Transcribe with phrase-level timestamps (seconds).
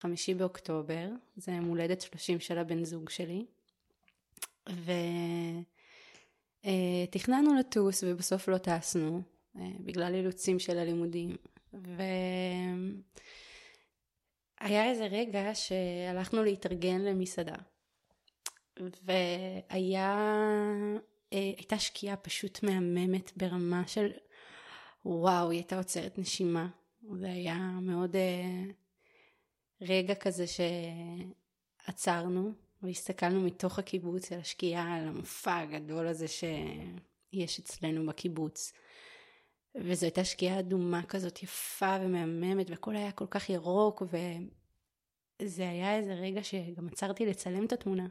[0.00, 3.46] חמישי באוקטובר, זה יום הולדת 30 של הבן זוג שלי,
[7.06, 9.22] ותכננו אה, לטוס ובסוף לא טסנו,
[9.56, 11.36] אה, בגלל אילוצים של הלימודים.
[11.72, 12.94] והיה
[14.90, 17.56] איזה רגע שהלכנו להתארגן למסעדה,
[18.80, 20.18] והיה,
[21.32, 24.10] אה, הייתה שקיעה פשוט מהממת ברמה של
[25.04, 26.68] וואו, היא הייתה עוצרת נשימה.
[27.14, 28.16] זה היה מאוד
[29.80, 30.44] רגע כזה
[31.86, 38.72] שעצרנו והסתכלנו מתוך הקיבוץ על השקיעה, על המופע הגדול הזה שיש אצלנו בקיבוץ.
[39.74, 44.02] וזו הייתה שקיעה אדומה כזאת יפה ומהממת, והכל היה כל כך ירוק,
[45.42, 48.06] וזה היה איזה רגע שגם עצרתי לצלם את התמונה.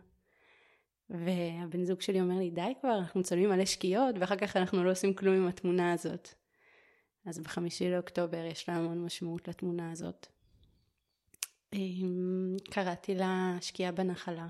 [1.09, 4.91] והבן זוג שלי אומר לי, די כבר, אנחנו מצלמים מלא שקיעות, ואחר כך אנחנו לא
[4.91, 6.29] עושים כלום עם התמונה הזאת.
[7.25, 10.27] אז בחמישי לאוקטובר יש לה המון משמעות לתמונה הזאת.
[11.73, 14.47] אמ, קראתי לה שקיעה בנחלה.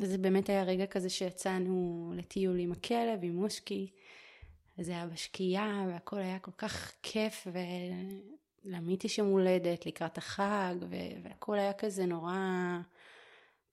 [0.00, 3.90] וזה באמת היה רגע כזה שיצאנו לטיול עם הכלב, עם מושקי,
[4.78, 7.46] וזה היה בשקיעה, והכל היה כל כך כיף,
[8.66, 10.74] ולעמית יש יום הולדת לקראת החג,
[11.22, 12.36] והכל היה כזה נורא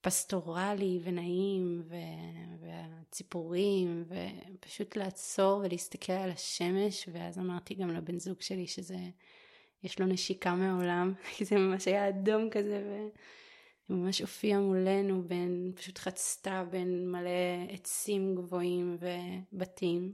[0.00, 8.66] פסטורלי ונעים, ו- והציפורים, ופשוט לעצור ולהסתכל על השמש, ואז אמרתי גם לבן זוג שלי
[8.66, 8.98] שזה...
[9.84, 15.72] יש לו נשיקה מהעולם, כי זה ממש היה אדום כזה, והיא ממש הופיעה מולנו בין,
[15.74, 17.30] פשוט חצתה בין מלא
[17.70, 18.96] עצים גבוהים
[19.52, 20.12] ובתים.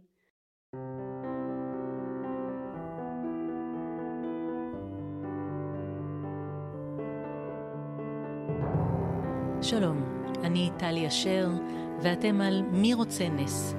[9.62, 11.48] שלום, אני טלי אשר,
[12.02, 13.74] ואתם על מי רוצה נס,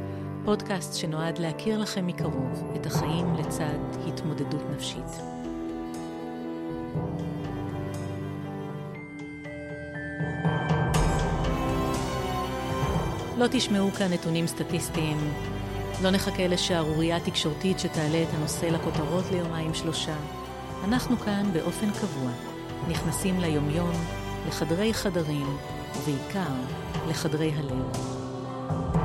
[0.45, 5.40] פודקאסט שנועד להכיר לכם מקרוב את החיים לצד התמודדות נפשית.
[13.37, 15.17] לא תשמעו כאן נתונים סטטיסטיים,
[16.03, 20.15] לא נחכה לשערורייה תקשורתית שתעלה את הנושא לכותרות ליומיים שלושה.
[20.83, 22.31] אנחנו כאן באופן קבוע,
[22.89, 23.91] נכנסים ליומיום,
[24.47, 25.57] לחדרי חדרים,
[25.95, 26.53] ובעיקר
[27.09, 29.00] לחדרי הלב.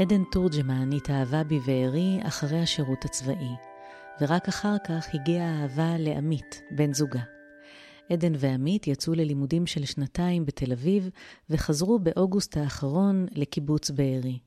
[0.00, 3.48] עדן תורג'מן התאהבה בבארי אחרי השירות הצבאי,
[4.20, 7.22] ורק אחר כך הגיעה האהבה לעמית, בן זוגה.
[8.12, 11.10] עדן ועמית יצאו ללימודים של שנתיים בתל אביב,
[11.50, 14.38] וחזרו באוגוסט האחרון לקיבוץ בארי.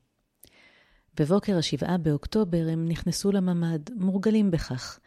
[1.20, 4.98] בבוקר השבעה באוקטובר הם נכנסו לממ"ד, מורגלים בכך.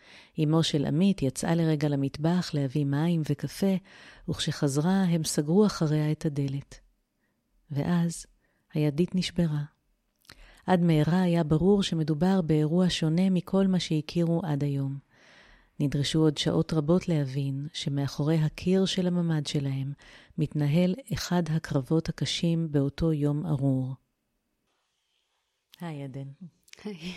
[0.43, 3.75] אמו של עמית יצאה לרגע למטבח להביא מים וקפה,
[4.29, 6.79] וכשחזרה הם סגרו אחריה את הדלת.
[7.71, 8.25] ואז
[8.73, 9.74] הידית נשברה.
[10.65, 14.97] עד מהרה היה ברור שמדובר באירוע שונה מכל מה שהכירו עד היום.
[15.79, 19.93] נדרשו עוד שעות רבות להבין שמאחורי הקיר של הממ"ד שלהם
[20.37, 23.93] מתנהל אחד הקרבות הקשים באותו יום ארור.
[25.79, 26.27] היי עדן.
[26.83, 27.13] היי.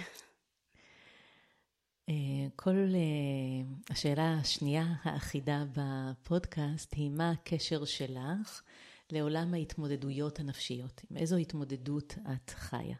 [2.09, 2.15] אה,
[2.57, 8.63] כל uh, השאלה השנייה האחידה בפודקאסט היא מה הקשר שלך
[9.11, 11.01] לעולם ההתמודדויות הנפשיות?
[11.11, 12.97] עם איזו התמודדות את חיה?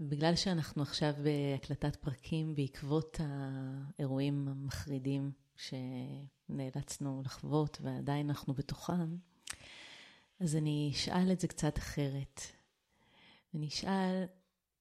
[0.00, 9.16] בגלל שאנחנו עכשיו בהקלטת פרקים בעקבות האירועים המחרידים שנאלצנו לחוות ועדיין אנחנו בתוכם,
[10.40, 12.40] אז אני אשאל את זה קצת אחרת.
[13.54, 14.24] אני אשאל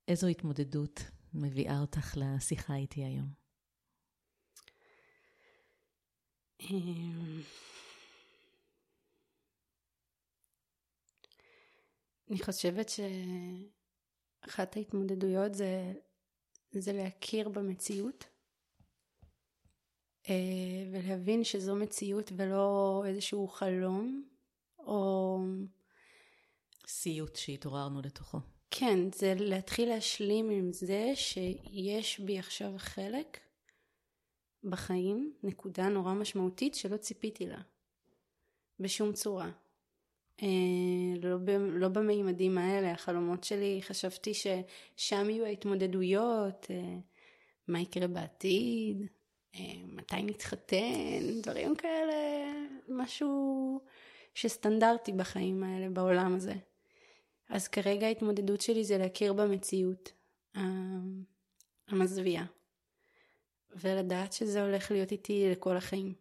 [0.08, 3.30] איזו התמודדות מביאה אותך לשיחה איתי היום.
[6.60, 7.42] אמ,
[12.30, 13.00] אני חושבת ש...
[14.48, 15.94] אחת ההתמודדויות זה,
[16.72, 18.26] זה להכיר במציאות
[20.30, 20.34] אה,
[20.92, 24.24] ולהבין שזו מציאות ולא איזשהו חלום
[24.80, 25.40] או...
[26.88, 28.38] סיוט שהתעוררנו לתוכו.
[28.72, 33.40] כן, זה להתחיל להשלים עם זה שיש בי עכשיו חלק
[34.64, 37.62] בחיים, נקודה נורא משמעותית שלא ציפיתי לה
[38.80, 39.52] בשום צורה.
[40.44, 40.48] אה,
[41.22, 41.38] לא,
[41.72, 46.98] לא במימדים האלה, החלומות שלי, חשבתי ששם יהיו ההתמודדויות, אה,
[47.68, 49.08] מה יקרה בעתיד,
[49.56, 52.14] אה, מתי נתחתן, דברים כאלה,
[52.90, 53.82] משהו
[54.34, 56.54] שסטנדרטי בחיים האלה, בעולם הזה.
[57.50, 60.12] אז כרגע ההתמודדות שלי זה להכיר במציאות
[61.88, 62.46] המזוויעה,
[63.76, 66.14] ולדעת שזה הולך להיות איתי לכל החיים.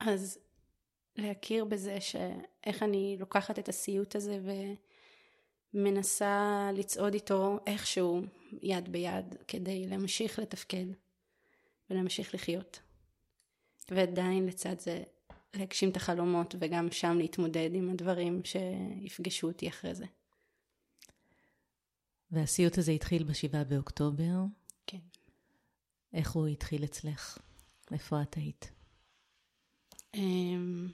[0.00, 0.38] אז
[1.16, 4.38] להכיר בזה שאיך אני לוקחת את הסיוט הזה
[5.74, 8.22] מנסה לצעוד איתו איכשהו
[8.62, 10.86] יד ביד כדי להמשיך לתפקד
[11.90, 12.80] ולהמשיך לחיות.
[13.90, 15.02] ועדיין לצד זה
[15.54, 20.06] להגשים את החלומות וגם שם להתמודד עם הדברים שיפגשו אותי אחרי זה.
[22.30, 24.34] והסיוט הזה התחיל בשבעה באוקטובר.
[24.86, 24.98] כן.
[26.12, 27.38] איך הוא התחיל אצלך?
[27.92, 28.70] איפה את היית?
[30.14, 30.88] אמ,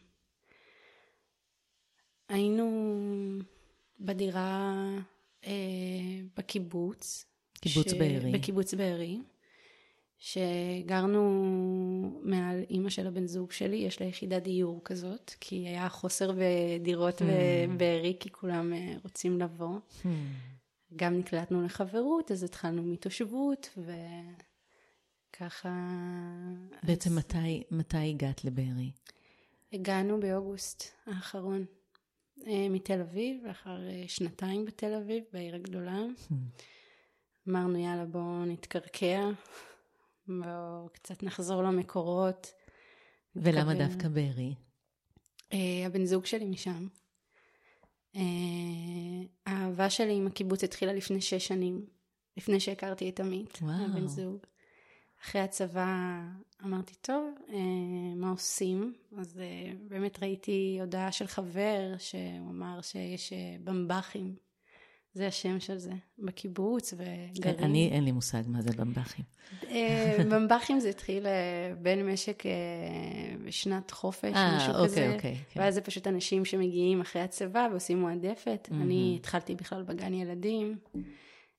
[2.30, 3.38] היינו
[4.00, 4.74] בדירה
[5.46, 5.50] אה,
[6.36, 7.24] בקיבוץ.
[7.60, 7.94] קיבוץ ש...
[7.94, 8.32] בארי.
[8.32, 9.18] בקיבוץ בארי.
[10.18, 11.22] שגרנו
[12.22, 17.22] מעל אימא של הבן זוג שלי, יש לה יחידת דיור כזאת, כי היה חוסר בדירות
[17.22, 17.24] mm.
[17.76, 19.78] בארי, כי כולם אה, רוצים לבוא.
[20.02, 20.06] Mm.
[20.96, 23.78] גם נקלטנו לחברות, אז התחלנו מתושבות,
[25.36, 25.74] וככה...
[26.82, 27.16] בעצם אז...
[27.18, 28.90] מתי, מתי הגעת לבארי?
[29.72, 31.64] הגענו באוגוסט האחרון
[32.46, 36.02] מתל אביב, לאחר אה, שנתיים בתל אביב, בעיר הגדולה.
[37.48, 39.30] אמרנו, יאללה, בואו נתקרקע,
[40.28, 42.52] בואו קצת נחזור למקורות.
[43.36, 43.74] ולמה.
[43.74, 44.54] דווקא בארי?
[45.52, 46.86] אה, הבן זוג שלי משם.
[49.46, 51.86] האהבה שלי עם הקיבוץ התחילה לפני שש שנים,
[52.36, 54.38] לפני שהכרתי את עמית, הבן זוג.
[55.24, 56.20] אחרי הצבא
[56.64, 57.56] אמרתי, טוב, אה,
[58.16, 58.94] מה עושים?
[59.18, 64.34] אז אה, באמת ראיתי הודעה של חבר שהוא אמר שיש אה, במב"חים,
[65.14, 67.58] זה השם של זה, בקיבוץ וגרים.
[67.58, 69.24] אני, אין לי מושג מה זה במב"חים.
[70.30, 71.26] במב"חים זה התחיל
[71.82, 72.42] בין משק
[73.44, 75.14] בשנת חופש, 아, משהו אוקיי, כזה.
[75.14, 75.60] אוקיי, כן.
[75.60, 78.68] ואז זה פשוט אנשים שמגיעים אחרי הצבא ועושים מועדפת.
[78.70, 78.74] Mm-hmm.
[78.74, 80.78] אני התחלתי בכלל בגן ילדים,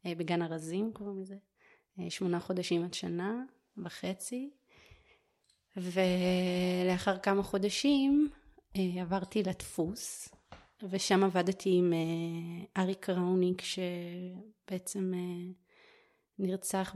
[0.05, 1.35] בגן ארזים קוראים לזה.
[2.09, 3.43] שמונה חודשים עד שנה
[3.77, 4.49] וחצי,
[5.77, 8.29] ולאחר כמה חודשים
[8.75, 10.29] אה, עברתי לדפוס,
[10.89, 15.51] ושם עבדתי עם אה, אריק ראוניק, שבעצם אה,
[16.39, 16.95] נרצח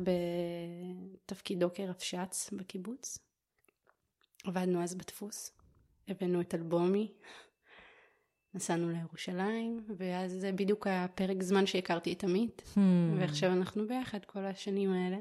[1.26, 3.20] בתפקידו כרבש"ץ בקיבוץ.
[4.44, 5.52] עבדנו אז בדפוס,
[6.08, 7.12] הבאנו את אלבומי,
[8.56, 12.80] נסענו לירושלים, ואז זה בדיוק הפרק זמן שהכרתי את עמית, hmm.
[13.20, 15.18] ועכשיו אנחנו ביחד כל השנים האלה.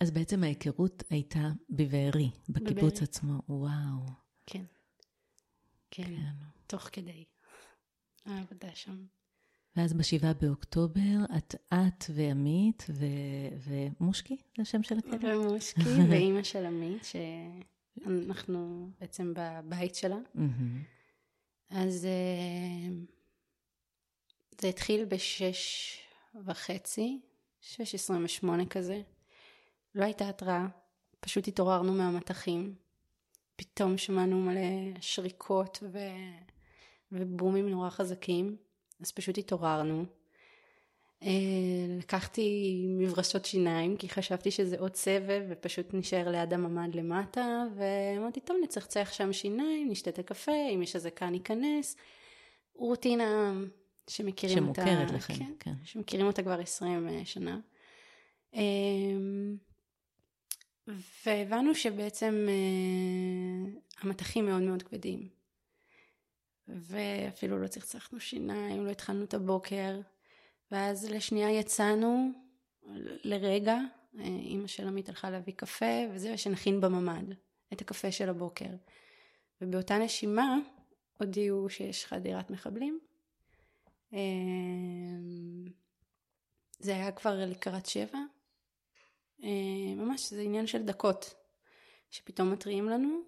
[0.00, 3.02] אז בעצם ההיכרות הייתה בבארי, בקיבוץ בבארי.
[3.02, 4.06] עצמו, וואו.
[4.46, 4.62] כן.
[5.90, 6.12] כן, כן.
[6.66, 7.24] תוך כדי
[8.26, 9.04] העבודה שם.
[9.76, 13.04] ואז בשבעה באוקטובר, את את ועמית ו...
[13.64, 15.24] ומושקי, זה השם של הכלב?
[15.24, 15.80] ומושקי
[16.10, 17.08] ואימא של עמית,
[18.04, 20.18] שאנחנו בעצם בבית שלה.
[21.70, 22.94] אז אה,
[24.60, 25.98] זה התחיל בשש
[26.44, 27.20] וחצי,
[27.60, 29.02] שש עשרים ושמונה כזה.
[29.94, 30.66] לא הייתה התראה,
[31.20, 32.74] פשוט התעוררנו מהמטחים.
[33.56, 35.98] פתאום שמענו מלא שריקות ו...
[37.12, 38.56] ובומים נורא חזקים,
[39.00, 40.04] אז פשוט התעוררנו.
[41.22, 41.28] אה,
[41.98, 48.56] לקחתי מברשות שיניים, כי חשבתי שזה עוד סבב, ופשוט נשאר ליד הממ"ד למטה, ואמרתי, טוב,
[48.62, 51.96] נצחצח שם שיניים, נשתה את הקפה, אם יש אזעקה ניכנס.
[52.74, 53.54] רוטינה
[54.10, 54.96] שמכירים שמוכרת אותה.
[54.96, 55.74] שמוכרת לכם, כן, כן.
[55.84, 57.60] שמכירים אותה כבר עשרים שנה.
[58.54, 59.56] אמ,
[61.26, 63.70] והבנו שבעצם אה,
[64.00, 65.28] המטחים מאוד מאוד כבדים.
[66.68, 70.00] ואפילו לא צחצחנו שיניים, לא התחלנו את הבוקר.
[70.70, 72.30] ואז לשנייה יצאנו
[73.24, 73.78] לרגע,
[74.18, 77.34] אה, אימא של עמית הלכה להביא קפה, וזה שנכין בממ"ד
[77.72, 78.70] את הקפה של הבוקר.
[79.60, 80.58] ובאותה נשימה
[81.18, 83.00] הודיעו שיש חדירת מחבלים.
[84.12, 84.18] אה,
[86.78, 88.18] זה היה כבר לקראת שבע,
[89.42, 91.34] אה, ממש זה עניין של דקות
[92.10, 93.20] שפתאום מתריעים לנו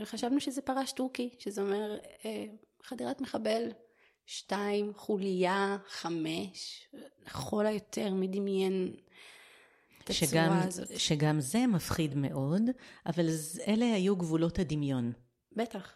[0.00, 1.98] וחשבנו שזה פרש טורקי שזה אומר
[2.82, 3.68] חדירת מחבל
[4.26, 6.88] שתיים חוליה חמש
[7.26, 8.94] לכל היותר מדמיין
[10.04, 11.00] את שגם, הצורה הזאת.
[11.00, 12.62] שגם זה מפחיד מאוד
[13.06, 13.26] אבל
[13.66, 15.12] אלה היו גבולות הדמיון.
[15.52, 15.92] בטח.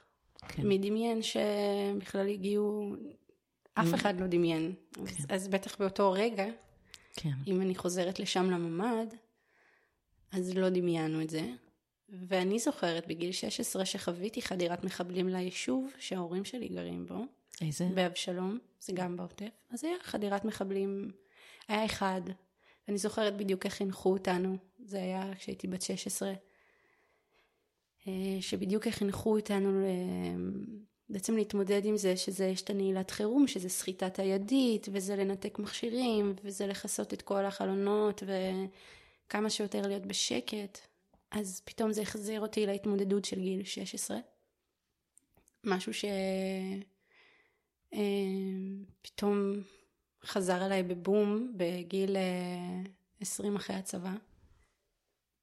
[0.48, 0.68] כן.
[0.68, 2.94] מדמיין שבכלל הגיעו
[3.74, 4.74] אף אחד לא דמיין.
[4.92, 5.00] כן.
[5.02, 6.46] אז, אז בטח באותו רגע
[7.16, 7.32] כן.
[7.46, 9.14] אם אני חוזרת לשם לממ"ד,
[10.32, 11.50] אז לא דמיינו את זה.
[12.08, 17.24] ואני זוכרת בגיל 16 שחוויתי חדירת מחבלים ליישוב שההורים שלי גרים בו.
[17.62, 17.88] איזה?
[17.94, 19.48] באבשלום, זה גם בעוטף.
[19.70, 21.10] אז היה חדירת מחבלים,
[21.68, 22.20] היה אחד.
[22.88, 26.32] אני זוכרת בדיוק איך חינכו אותנו, זה היה כשהייתי בת 16.
[28.08, 29.86] אה, שבדיוק איך חינכו אותנו
[31.08, 36.34] בעצם להתמודד עם זה שזה יש את הנעילת חירום, שזה סחיטת הידית, וזה לנתק מכשירים,
[36.44, 40.78] וזה לכסות את כל החלונות, וכמה שיותר להיות בשקט.
[41.30, 44.18] אז פתאום זה החזיר אותי להתמודדות של גיל 16.
[45.64, 46.97] משהו שפתאום
[47.94, 47.98] אה,
[50.24, 52.16] חזר אליי בבום בגיל
[53.20, 54.14] 20 אחרי הצבא.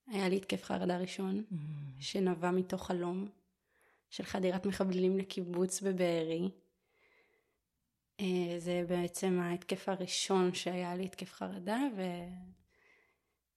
[0.08, 1.56] היה לי התקף חרדה ראשון, mm.
[2.00, 3.28] שנבע מתוך חלום
[4.10, 6.50] של חדירת מחבלים לקיבוץ בבארי.
[8.20, 11.80] אה, זה בעצם ההתקף הראשון שהיה לי התקף חרדה,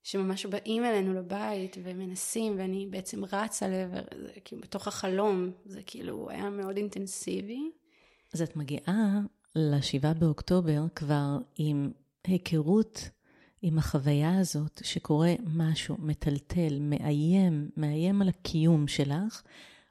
[0.04, 6.30] ושממש באים אלינו לבית ומנסים, ואני בעצם רצה לעבר, זה כאילו בתוך החלום, זה כאילו
[6.30, 7.70] היה מאוד אינטנסיבי.
[8.34, 9.20] אז את מגיעה
[9.54, 11.90] לשבעה באוקטובר כבר עם
[12.24, 13.10] היכרות
[13.62, 19.42] עם החוויה הזאת שקורה משהו מטלטל, מאיים, מאיים על הקיום שלך,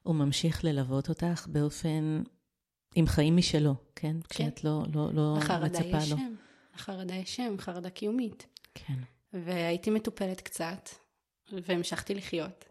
[0.04, 2.24] הוא ממשיך ללוות אותך באופן,
[2.96, 4.16] עם חיים משלו, כן?
[4.22, 4.30] כן.
[4.30, 5.98] כשאת לא, לא, לא מצפה לו.
[5.98, 6.36] יש שם,
[6.76, 8.48] לחרדה יש שם, חרדה קיומית.
[8.74, 9.00] כן.
[9.34, 10.90] והייתי מטופלת קצת,
[11.52, 12.66] והמשכתי לחיות.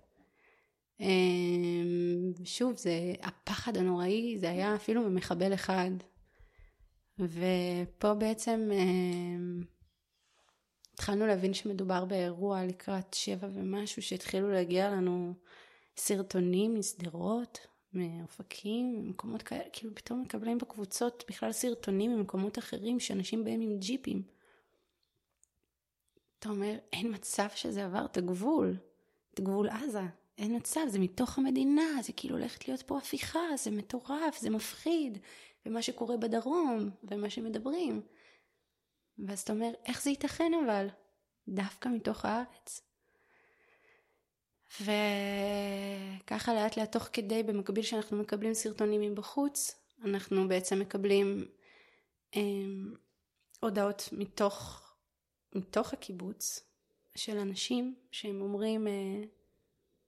[1.00, 5.90] אמ, שוב, זה הפחד הנוראי, זה היה אפילו ממחבל אחד.
[7.18, 9.62] ופה בעצם אמ,
[10.94, 15.34] התחלנו להבין שמדובר באירוע לקראת שבע ומשהו, שהתחילו להגיע לנו
[15.96, 23.60] סרטונים משדרות, מאופקים, ממקומות כאלה, כאילו פתאום מקבלים בקבוצות בכלל סרטונים ממקומות אחרים שאנשים באים
[23.60, 24.22] עם ג'יפים.
[26.38, 28.76] אתה אומר, אין מצב שזה עבר את הגבול,
[29.34, 30.02] את גבול עזה,
[30.38, 35.18] אין מצב, זה מתוך המדינה, זה כאילו הולכת להיות פה הפיכה, זה מטורף, זה מפחיד,
[35.66, 38.02] ומה שקורה בדרום, ומה שמדברים.
[39.18, 40.88] ואז אתה אומר, איך זה ייתכן אבל?
[41.48, 42.80] דווקא מתוך הארץ.
[44.80, 49.74] וככה לאט לאט תוך כדי, במקביל שאנחנו מקבלים סרטונים מבחוץ,
[50.04, 51.44] אנחנו בעצם מקבלים
[52.36, 52.40] אה,
[53.60, 54.82] הודעות מתוך,
[55.54, 56.60] מתוך הקיבוץ
[57.16, 59.22] של אנשים שהם אומרים, אה,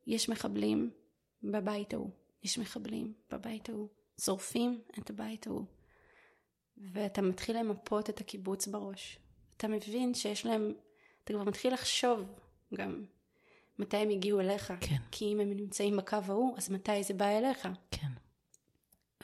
[0.08, 0.90] יש מחבלים
[1.42, 2.10] בבית ההוא,
[2.42, 3.88] יש מחבלים בבית ההוא,
[4.20, 5.64] שורפים את הבית ההוא.
[6.76, 9.18] ואתה מתחיל למפות את הקיבוץ בראש.
[9.56, 10.74] אתה מבין שיש להם,
[11.24, 12.22] אתה כבר מתחיל לחשוב
[12.74, 13.04] גם
[13.78, 14.72] מתי הם הגיעו אליך.
[14.80, 14.96] כן.
[15.10, 17.68] כי אם הם נמצאים בקו ההוא, אז מתי זה בא אליך.
[17.90, 18.08] כן.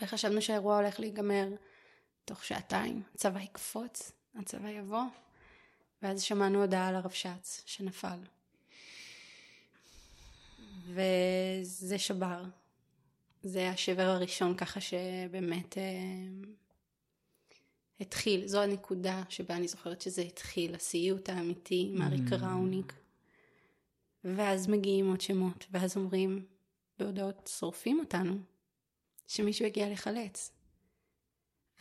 [0.03, 1.49] וחשבנו שהאירוע הולך להיגמר
[2.25, 3.03] תוך שעתיים.
[3.15, 5.05] הצבא יקפוץ, הצבא יבוא,
[6.03, 8.19] ואז שמענו הודעה על הרבש"ץ שנפל.
[10.85, 12.45] וזה שבר.
[13.43, 15.79] זה השבר הראשון ככה שבאמת...
[15.79, 16.53] אה,
[18.01, 22.37] התחיל, זו הנקודה שבה אני זוכרת שזה התחיל, הסיוט האמיתי, מאריק mm.
[22.37, 22.93] ראוניק.
[24.25, 26.47] ואז מגיעים עוד שמות, ואז אומרים
[26.99, 28.35] בהודעות שורפים אותנו,
[29.27, 30.53] שמישהו יגיע לחלץ.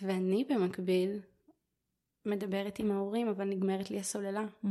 [0.01, 1.19] ואני במקביל
[2.25, 4.45] מדברת עם ההורים, אבל נגמרת לי הסוללה.
[4.63, 4.67] Mm.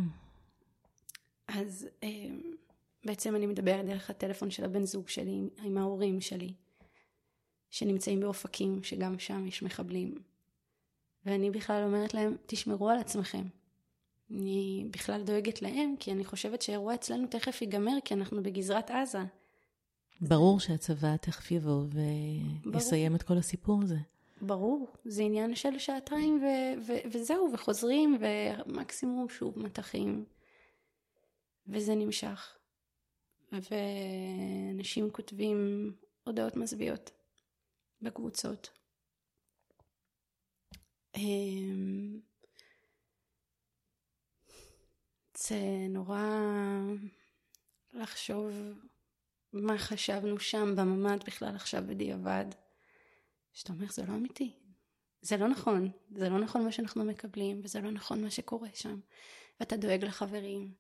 [1.49, 2.09] אז אה,
[3.05, 6.53] בעצם אני מדברת דרך הטלפון של הבן זוג שלי, עם ההורים שלי,
[7.71, 10.15] שנמצאים באופקים, שגם שם יש מחבלים.
[11.27, 13.43] ואני בכלל אומרת להם, תשמרו על עצמכם.
[14.31, 19.23] אני בכלל דואגת להם, כי אני חושבת שהאירוע אצלנו תכף ייגמר, כי אנחנו בגזרת עזה.
[20.21, 21.85] ברור שהצבא תכף יבוא
[22.65, 23.97] ויסיים את כל הסיפור הזה.
[24.43, 30.25] ברור, זה עניין של שעתיים ו- ו- וזהו, וחוזרים, ומקסימום שוב מטחים.
[31.67, 32.59] וזה נמשך.
[33.53, 35.93] ואנשים כותבים
[36.25, 37.11] הודעות מזוויעות
[38.03, 38.71] בקבוצות.
[41.17, 42.21] אמ,
[45.37, 46.27] זה נורא
[47.93, 48.53] לחשוב
[49.53, 52.45] מה חשבנו שם בממ"ד בכלל עכשיו בדיעבד.
[53.53, 54.53] שאתה אומר, זה לא אמיתי.
[55.23, 55.91] זה לא נכון.
[56.17, 59.01] זה לא נכון מה שאנחנו מקבלים, וזה לא נכון מה שקורה שם.
[59.61, 60.75] ואתה דואג לחברים,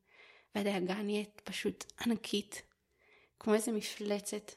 [0.55, 2.63] והדאגה נהיית פשוט ענקית,
[3.41, 4.53] כמו איזה מפלצת.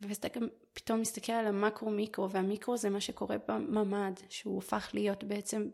[0.00, 5.24] ואז אתה גם פתאום מסתכל על המקרו-מיקרו, והמיקרו זה מה שקורה בממ"ד, שהוא הופך להיות
[5.24, 5.68] בעצם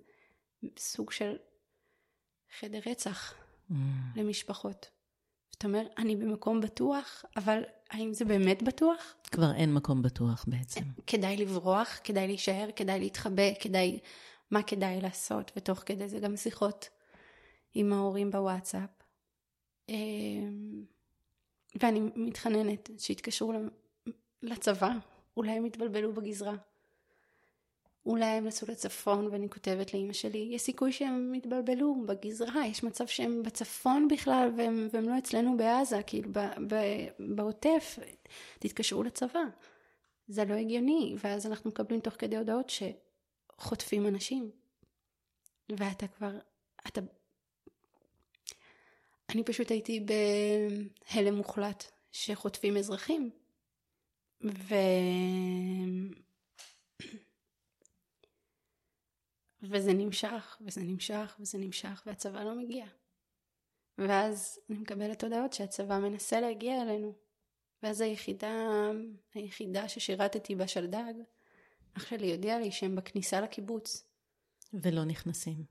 [0.79, 1.37] סוג של
[2.59, 3.75] חדר רצח mm.
[4.17, 4.91] למשפחות.
[5.59, 9.15] אתה אומר, אני במקום בטוח, אבל האם זה באמת בטוח?
[9.31, 10.81] כבר אין מקום בטוח בעצם.
[11.07, 13.99] כדאי לברוח, כדאי להישאר, כדאי להתחבא, כדאי...
[14.51, 16.89] מה כדאי לעשות, ותוך כדי זה גם שיחות
[17.75, 18.91] עם ההורים בוואטסאפ.
[19.89, 20.85] אמ,
[21.83, 23.53] ואני מתחננת שיתקשרו
[24.43, 24.91] לצבא,
[25.37, 26.55] אולי הם התבלבלו בגזרה.
[28.07, 33.07] אולי הם נסעו לצפון ואני כותבת לאימא שלי, יש סיכוי שהם התבלבלו בגזרה, יש מצב
[33.07, 36.31] שהם בצפון בכלל והם, והם לא אצלנו בעזה, כאילו
[37.19, 37.99] בעוטף,
[38.59, 39.41] תתקשרו לצבא.
[40.29, 42.73] זה לא הגיוני, ואז אנחנו מקבלים תוך כדי הודעות
[43.59, 44.51] שחוטפים אנשים.
[45.69, 46.39] ואתה כבר,
[46.87, 47.01] אתה...
[49.37, 53.31] אני פשוט הייתי בהלם מוחלט שחוטפים אזרחים.
[54.45, 54.75] ו...
[59.63, 62.87] וזה נמשך, וזה נמשך, וזה נמשך, והצבא לא מגיע.
[63.99, 67.13] ואז אני מקבלת הודעות שהצבא מנסה להגיע אלינו.
[67.83, 68.91] ואז היחידה,
[69.35, 71.15] היחידה ששירתתי בשלדג,
[71.97, 74.07] אח שלי הודיע לי שהם בכניסה לקיבוץ.
[74.73, 75.65] ולא נכנסים.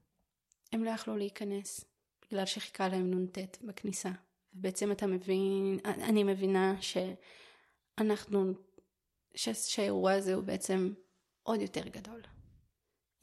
[0.74, 1.86] הם לא יכלו להיכנס,
[2.28, 4.10] בגלל שחיכה להם נ"ט בכניסה.
[4.54, 8.54] ובעצם אתה מבין, אני מבינה שאנחנו,
[9.36, 10.94] שהאירוע הזה הוא בעצם
[11.44, 12.22] עוד יותר גדול.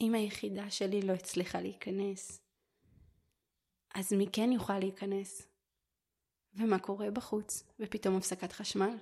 [0.01, 2.41] אם היחידה שלי לא הצליחה להיכנס,
[3.95, 5.47] אז מי כן יוכל להיכנס?
[6.53, 7.63] ומה קורה בחוץ?
[7.79, 8.97] ופתאום הפסקת חשמל.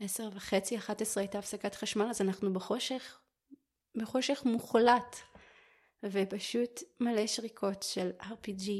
[0.00, 3.20] עשר וחצי, אחת עשרה הייתה הפסקת חשמל, אז אנחנו בחושך,
[3.94, 5.16] בחושך מוחלט.
[6.02, 8.70] ופשוט מלא שריקות של RPG,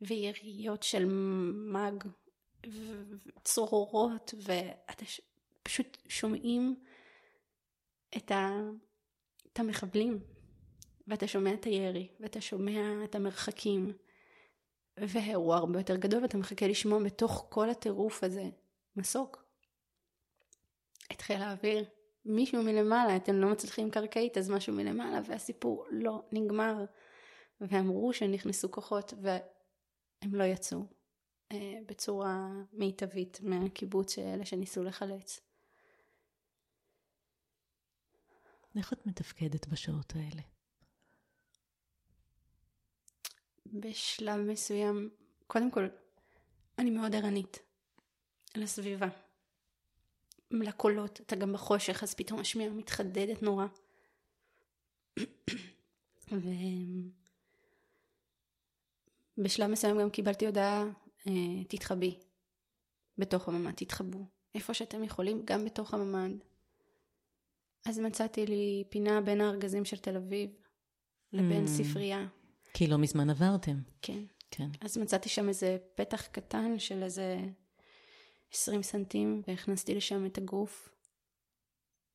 [0.00, 1.04] ויריות של
[1.72, 2.04] מאג,
[2.66, 5.20] וצרורות, ואתה ש...
[5.62, 6.84] פשוט שומעים
[8.16, 8.48] את, ה...
[9.52, 10.18] את המחבלים,
[11.06, 13.92] ואתה שומע את הירי, ואתה שומע את המרחקים,
[14.96, 18.44] והוא הרבה יותר גדול ואתה מחכה לשמוע בתוך כל הטירוף הזה
[18.96, 19.44] מסוק.
[21.12, 21.84] את חיל האוויר,
[22.24, 26.84] מישהו מלמעלה, אתם לא מצליחים קרקעית אז משהו מלמעלה והסיפור לא נגמר.
[27.60, 30.84] ואמרו שנכנסו כוחות והם לא יצאו
[31.52, 35.40] אה, בצורה מיטבית מהקיבוץ אלה שניסו לחלץ.
[38.76, 40.42] איך את מתפקדת בשעות האלה?
[43.66, 45.10] בשלב מסוים,
[45.46, 45.88] קודם כל,
[46.78, 47.58] אני מאוד ערנית
[48.56, 49.08] לסביבה,
[50.50, 53.66] לקולות, אתה גם בחושך, אז פתאום השמיעה מתחדדת נורא.
[59.38, 60.84] ובשלב מסוים גם קיבלתי הודעה,
[61.26, 62.18] אה, תתחבי
[63.18, 64.24] בתוך הממ"ד, תתחבו.
[64.54, 66.30] איפה שאתם יכולים, גם בתוך הממ"ד.
[67.84, 70.50] אז מצאתי לי פינה בין הארגזים של תל אביב
[71.32, 71.68] לבין mm.
[71.68, 72.26] ספרייה.
[72.74, 73.76] כי לא מזמן עברתם.
[74.02, 74.22] כן.
[74.50, 74.68] כן.
[74.80, 77.36] אז מצאתי שם איזה פתח קטן של איזה
[78.52, 80.88] 20 סנטים, והכנסתי לשם את הגוף.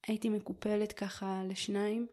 [0.07, 2.07] הייתי מקופלת ככה לשניים,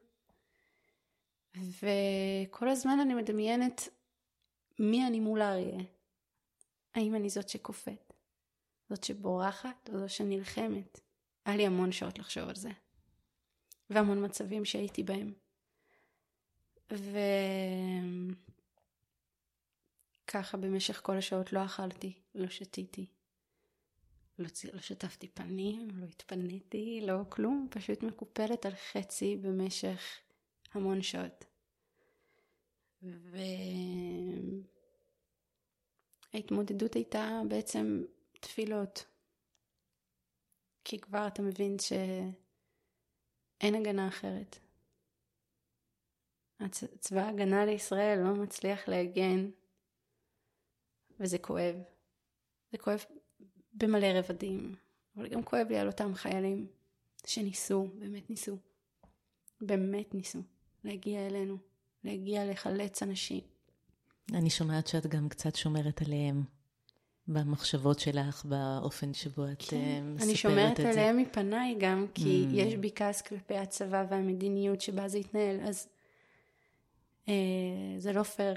[1.56, 3.88] וכל הזמן אני מדמיינת
[4.78, 5.84] מי אני מול האריה.
[6.94, 8.12] האם אני זאת שקופאת?
[8.88, 11.00] זאת שבורחת או זאת שנלחמת?
[11.44, 12.70] היה לי המון שעות לחשוב על זה.
[13.90, 15.32] והמון מצבים שהייתי בהם.
[20.24, 23.06] וככה במשך כל השעות לא אכלתי, לא שתיתי,
[24.38, 30.20] לא, לא שטפתי פנים, לא התפניתי, לא כלום, פשוט מקופלת על חצי במשך
[30.72, 31.44] המון שעות.
[36.32, 38.04] וההתמודדות הייתה בעצם
[38.40, 39.06] תפילות.
[40.84, 44.58] כי כבר אתה מבין שאין הגנה אחרת.
[47.00, 49.50] צבא ההגנה לישראל לא מצליח להגן,
[51.20, 51.76] וזה כואב.
[52.72, 53.04] זה כואב
[53.74, 54.74] במלא רבדים,
[55.16, 56.66] אבל גם כואב לי על אותם חיילים
[57.26, 58.56] שניסו, באמת ניסו,
[59.60, 60.42] באמת ניסו
[60.84, 61.56] להגיע אלינו,
[62.04, 63.40] להגיע לחלץ אנשים.
[64.34, 66.42] אני שומעת שאת גם קצת שומרת עליהם
[67.28, 70.24] במחשבות שלך, באופן שבו את כן, uh, מספרת את זה.
[70.24, 72.54] אני שומרת עליהם מפניי גם, כי mm.
[72.54, 75.88] יש בי כעס כלפי הצבא והמדיניות שבה זה התנהל, אז
[77.28, 77.34] אה,
[77.98, 78.54] זה לא פייר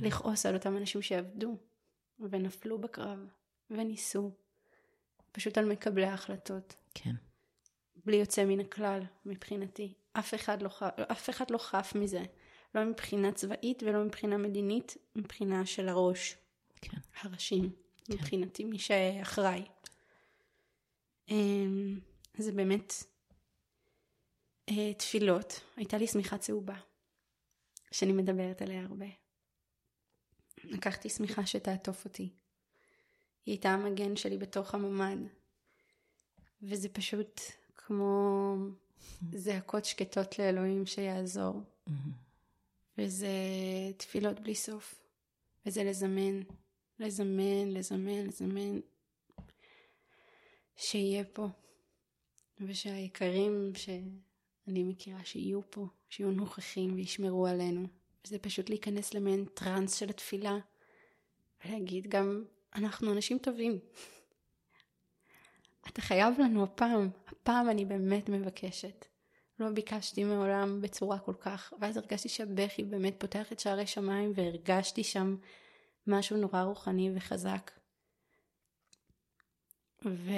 [0.00, 1.56] לכעוס על אותם אנשים שעבדו
[2.20, 3.18] ונפלו בקרב
[3.78, 4.30] וניסו,
[5.32, 6.74] פשוט על מקבלי ההחלטות.
[6.94, 7.14] כן.
[8.06, 9.94] בלי יוצא מן הכלל מבחינתי.
[10.12, 10.70] אף אחד לא,
[11.12, 12.22] אף אחד לא חף מזה.
[12.74, 16.36] לא מבחינה צבאית ולא מבחינה מדינית, מבחינה של הראש.
[16.80, 16.98] כן.
[17.20, 17.70] הראשים.
[18.04, 18.12] כן.
[18.12, 19.64] מבחינתי מי שאחראי.
[21.28, 22.00] אמ,
[22.38, 22.92] זה באמת
[24.68, 25.60] אה, תפילות.
[25.76, 26.76] הייתה לי שמיכה צהובה.
[27.92, 29.06] שאני מדברת עליה הרבה.
[30.64, 32.32] לקחתי שמיכה שתעטוף אותי.
[33.46, 35.16] היא הייתה המגן שלי בתוך הממ"ד.
[36.62, 37.40] וזה פשוט
[37.76, 38.54] כמו
[39.32, 41.62] זעקות שקטות לאלוהים שיעזור.
[42.98, 43.28] וזה
[43.96, 44.94] תפילות בלי סוף.
[45.66, 46.40] וזה לזמן,
[46.98, 48.80] לזמן, לזמן, לזמן.
[50.76, 51.48] שיהיה פה.
[52.60, 53.88] ושהיקרים ש...
[54.68, 57.86] אני מכירה שיהיו פה, שיהיו נוכחים וישמרו עלינו.
[58.24, 60.58] וזה פשוט להיכנס למעין טראנס של התפילה,
[61.64, 63.78] ולהגיד גם, אנחנו אנשים טובים.
[65.88, 69.06] אתה חייב לנו הפעם, הפעם אני באמת מבקשת.
[69.58, 75.04] לא ביקשתי מעולם בצורה כל כך, ואז הרגשתי שהבכי באמת פותח את שערי שמיים, והרגשתי
[75.04, 75.36] שם
[76.06, 77.70] משהו נורא רוחני וחזק.
[80.04, 80.30] ו...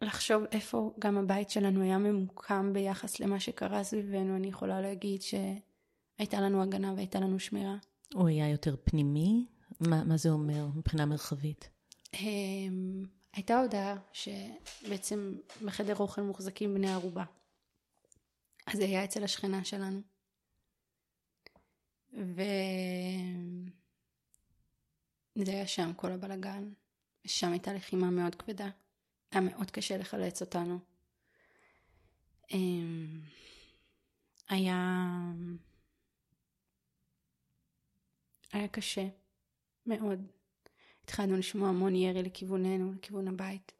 [0.00, 6.40] לחשוב איפה גם הבית שלנו היה ממוקם ביחס למה שקרה סביבנו, אני יכולה להגיד שהייתה
[6.40, 7.76] לנו הגנה והייתה לנו שמירה.
[8.14, 9.46] הוא היה יותר פנימי?
[9.80, 11.70] מה, מה זה אומר מבחינה מרחבית?
[12.14, 17.24] אמ, הייתה הודעה שבעצם בחדר אוכל מוחזקים בני ערובה.
[18.66, 20.00] אז זה היה אצל השכנה שלנו.
[22.12, 22.50] וזה
[25.46, 26.72] היה שם כל הבלגן,
[27.24, 28.68] ושם הייתה לחימה מאוד כבדה.
[29.30, 30.78] היה מאוד קשה לחלץ אותנו.
[32.50, 33.20] אמ,
[34.48, 34.76] היה...
[38.52, 39.08] היה קשה,
[39.86, 40.26] מאוד.
[41.04, 43.72] התחלנו לשמוע המון ירי לכיווננו, לכיוון הבית.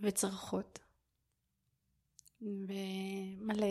[0.00, 0.78] וצרחות.
[2.42, 3.66] ומלא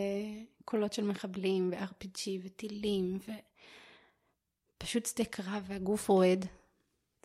[0.65, 3.19] קולות של מחבלים, ו-RPG, וטילים,
[4.77, 6.45] ופשוט שדה קרב, והגוף רועד.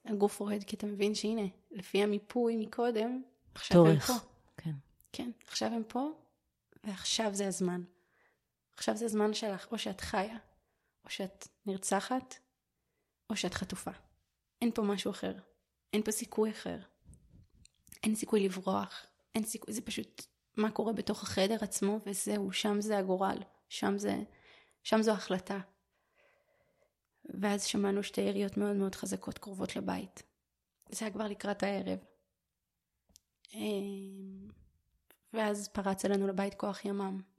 [0.05, 3.23] הגוף רועד, כי אתה מבין שהנה, לפי המיפוי מקודם,
[3.55, 4.11] עכשיו תורך.
[4.11, 4.25] הם פה.
[4.57, 4.73] כן.
[5.13, 6.11] כן, עכשיו הם פה,
[6.85, 7.83] ועכשיו זה הזמן.
[8.77, 10.37] עכשיו זה הזמן שלך, או שאת חיה,
[11.05, 12.35] או שאת נרצחת,
[13.31, 13.91] או שאת חטופה.
[14.63, 15.35] אין פה משהו אחר.
[15.93, 16.79] אין פה סיכוי אחר.
[18.03, 19.07] אין סיכוי לברוח.
[19.35, 23.39] אין סיכוי, זה פשוט מה קורה בתוך החדר עצמו, וזהו, שם זה הגורל.
[23.69, 24.17] שם זה,
[24.83, 25.59] שם זו החלטה.
[27.25, 30.23] ואז שמענו שתי יריות מאוד מאוד חזקות קרובות לבית.
[30.89, 31.99] זה היה כבר לקראת הערב.
[33.55, 34.49] אמ,
[35.33, 37.34] ואז פרץ אלינו לבית כוח ימ"מ.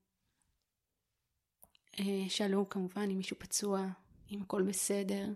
[1.99, 3.87] אה, שאלו כמובן אם מישהו פצוע,
[4.31, 5.27] אם הכל בסדר.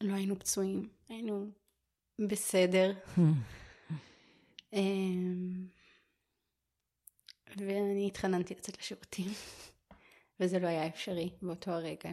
[0.00, 1.50] לא היינו פצועים, היינו
[2.28, 2.92] בסדר.
[4.72, 5.66] אמ,
[7.56, 9.30] ואני התחננתי לצאת לשירותים,
[10.40, 12.10] וזה לא היה אפשרי באותו הרגע.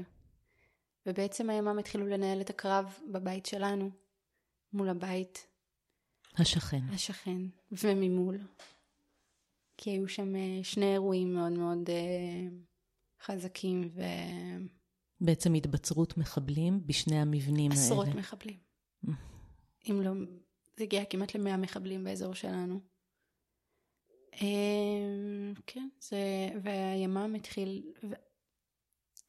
[1.05, 3.89] ובעצם הימ"מ התחילו לנהל את הקרב בבית שלנו,
[4.73, 5.47] מול הבית
[6.37, 6.81] השכן.
[6.93, 8.37] השכן, וממול.
[9.77, 12.47] כי היו שם אה, שני אירועים מאוד מאוד אה,
[13.25, 14.01] חזקים ו...
[15.21, 18.19] בעצם התבצרות מחבלים בשני המבנים עשרות האלה.
[18.19, 18.57] מחבלים.
[19.89, 20.11] אם לא,
[20.77, 22.79] זה הגיע כמעט למאה מחבלים באזור שלנו.
[24.41, 28.13] אמ, כן, זה, והימ"מ התחיל, ו...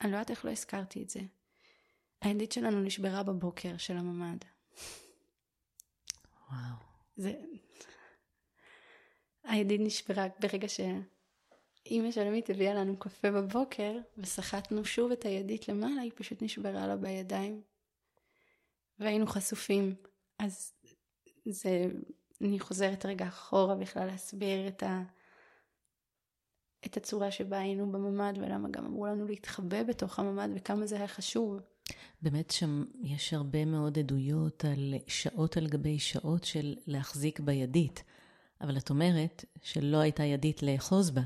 [0.01, 1.21] אני לא יודעת איך לא הזכרתי את זה.
[2.21, 4.39] הידית שלנו נשברה בבוקר של הממ"ד.
[6.51, 6.77] וואו.
[7.17, 7.33] זה...
[9.45, 10.69] הידית נשברה ברגע
[11.87, 16.87] שאימא של עמית הביאה לנו קפה בבוקר וסחטנו שוב את הידית למעלה, היא פשוט נשברה
[16.87, 17.61] לה בידיים.
[18.99, 19.95] והיינו חשופים.
[20.39, 20.73] אז
[21.47, 21.87] זה...
[22.41, 25.03] אני חוזרת רגע אחורה בכלל להסביר את, ה...
[26.87, 31.09] את הצורה שבה היינו בממ"ד ולמה גם אמרו לנו להתחבא בתוך הממ"ד וכמה זה היה
[31.09, 31.61] חשוב.
[32.23, 38.05] באמת שם יש הרבה מאוד עדויות על שעות על גבי שעות של להחזיק בידית.
[38.61, 41.23] אבל את אומרת שלא הייתה ידית לאחוז בה.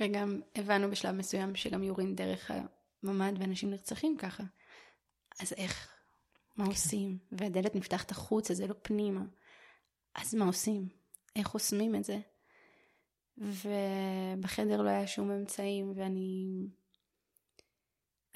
[0.00, 4.42] וגם הבנו בשלב מסוים שגם יורים דרך הממ"ד ואנשים נרצחים ככה.
[5.40, 5.92] אז איך?
[6.56, 7.18] מה עושים?
[7.32, 9.24] והדלת נפתחת החוצה, זה לא פנימה.
[10.14, 10.88] אז מה עושים?
[11.36, 12.18] איך חוסמים את זה?
[13.38, 16.66] ובחדר לא היה שום אמצעים, ואני...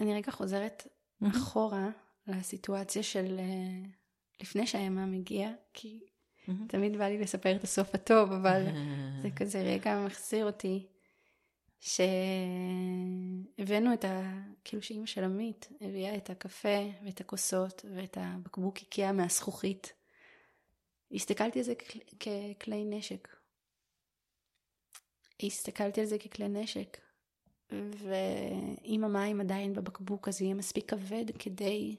[0.00, 0.86] אני רגע חוזרת
[1.30, 1.90] אחורה
[2.26, 3.88] לסיטואציה של אה,
[4.40, 6.00] לפני שהימ"מ הגיע, כי
[6.68, 8.64] תמיד בא לי לספר את הסוף הטוב, אבל
[9.22, 10.86] זה כזה רגע מחזיר אותי,
[11.80, 12.74] שהבאנו
[13.94, 14.40] את ה...
[14.64, 19.92] כאילו שאימא של עמית הביאה את הקפה ואת הכוסות ואת הבקבוק איקאה מהזכוכית.
[21.12, 21.74] הסתכלתי על זה
[22.20, 23.28] ככלי נשק.
[25.42, 26.98] הסתכלתי על זה ככלי נשק.
[27.72, 31.96] ואם המים עדיין בבקבוק אז יהיה מספיק כבד כדי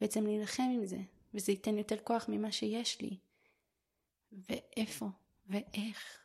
[0.00, 0.98] בעצם להילחם עם זה.
[1.34, 3.16] וזה ייתן יותר כוח ממה שיש לי.
[4.32, 5.06] ואיפה,
[5.46, 6.21] ואיך,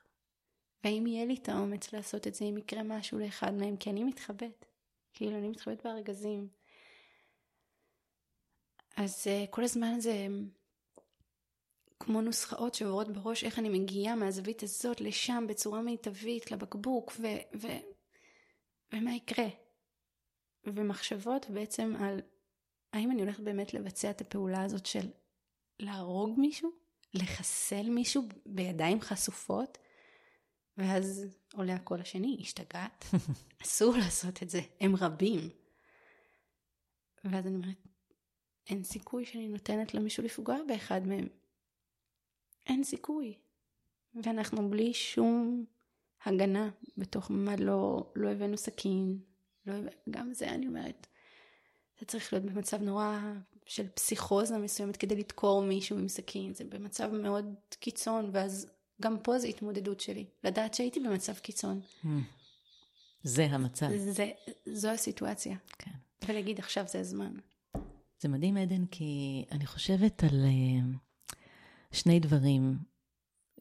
[0.83, 4.03] והאם יהיה לי את האומץ לעשות את זה אם יקרה משהו לאחד מהם, כי אני
[4.03, 4.65] מתחבאת,
[5.13, 6.47] כאילו אני מתחבאת בארגזים.
[8.97, 10.27] אז uh, כל הזמן זה
[11.99, 17.27] כמו נוסחאות שעוברות בראש, איך אני מגיעה מהזווית הזאת לשם בצורה מיטבית, לבקבוק, ו...
[17.61, 17.67] ו...
[18.93, 19.47] ומה יקרה?
[20.63, 22.21] ומחשבות בעצם על
[22.93, 25.09] האם אני הולכת באמת לבצע את הפעולה הזאת של
[25.79, 26.71] להרוג מישהו?
[27.13, 29.77] לחסל מישהו בידיים חשופות,
[30.77, 33.05] ואז עולה הקול השני, השתגעת?
[33.63, 35.49] אסור לעשות את זה, הם רבים.
[37.23, 37.87] ואז אני אומרת,
[38.69, 41.27] אין סיכוי שאני נותנת למישהו לפגוע באחד מהם.
[42.67, 43.37] אין סיכוי.
[44.13, 45.65] ואנחנו בלי שום
[46.25, 49.19] הגנה בתוך ממ"ד, לא, לא הבאנו סכין,
[49.65, 49.89] לא הבא...
[50.09, 51.07] גם זה אני אומרת,
[51.99, 53.19] זה צריך להיות במצב נורא
[53.65, 59.39] של פסיכוזה מסוימת כדי לדקור מישהו עם סכין, זה במצב מאוד קיצון, ואז גם פה
[59.39, 61.81] זה התמודדות שלי, לדעת שהייתי במצב קיצון.
[62.03, 62.07] Hmm.
[63.23, 63.87] זה המצב.
[63.97, 64.31] זה,
[64.65, 65.57] זו הסיטואציה.
[65.77, 65.91] כן.
[66.27, 67.33] ולהגיד עכשיו זה הזמן.
[68.19, 71.33] זה מדהים, עדן, כי אני חושבת על uh,
[71.91, 72.77] שני דברים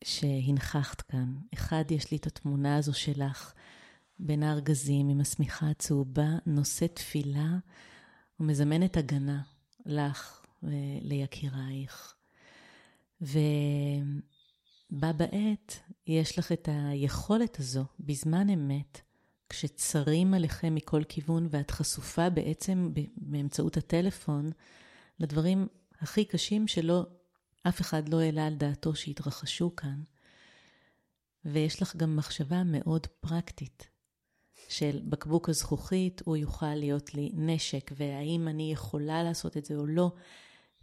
[0.05, 1.35] שהנכחת כאן.
[1.55, 3.53] אחד, יש לי את התמונה הזו שלך
[4.19, 7.57] בין הארגזים עם השמיכה הצהובה, נושא תפילה
[8.41, 9.43] ומזמנת הגנה
[9.87, 12.15] לך וליקירייך.
[14.91, 19.01] ובה בעת יש לך את היכולת הזו, בזמן אמת,
[19.49, 24.51] כשצרים עליכם מכל כיוון ואת חשופה בעצם באמצעות הטלפון
[25.21, 25.67] לדברים
[26.01, 27.07] הכי קשים שלא,
[27.69, 30.03] אף אחד לא העלה על דעתו שהתרחשו כאן.
[31.45, 33.89] ויש לך גם מחשבה מאוד פרקטית
[34.69, 39.87] של בקבוק הזכוכית, הוא יוכל להיות לי נשק, והאם אני יכולה לעשות את זה או
[39.87, 40.13] לא.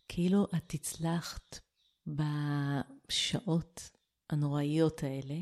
[0.07, 1.59] כאילו את הצלחת
[2.07, 3.89] בשעות
[4.33, 5.35] הנוראיות האלה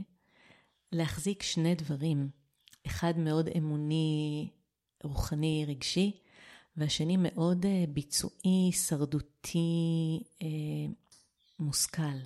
[0.91, 2.29] להחזיק שני דברים.
[2.87, 4.49] אחד מאוד אמוני,
[5.03, 6.19] רוחני, רגשי,
[6.77, 10.47] והשני מאוד אה, ביצועי, שרדותי, אה,
[11.59, 12.17] מושכל.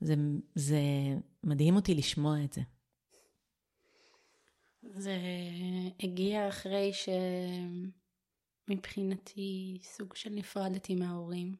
[0.00, 0.14] זה,
[0.54, 0.80] זה
[1.44, 2.60] מדהים אותי לשמוע את זה.
[4.82, 5.18] זה
[6.00, 6.90] הגיע אחרי
[8.68, 11.56] שמבחינתי סוג של נפרדתי מההורים.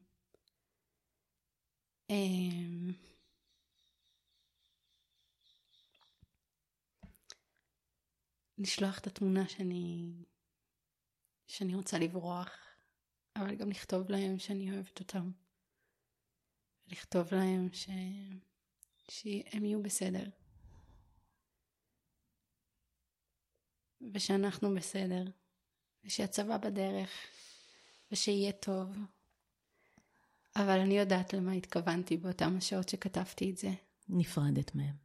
[8.63, 10.13] לשלוח את התמונה שאני,
[11.47, 12.49] שאני רוצה לברוח,
[13.35, 15.31] אבל גם לכתוב להם שאני אוהבת אותם.
[16.87, 17.89] לכתוב להם ש...
[19.09, 20.29] שהם יהיו בסדר.
[24.13, 25.23] ושאנחנו בסדר,
[26.03, 27.09] ושהצבא בדרך,
[28.11, 28.97] ושיהיה טוב.
[30.55, 33.69] אבל אני יודעת למה התכוונתי באותם השעות שכתבתי את זה.
[34.09, 35.02] נפרדת מהם.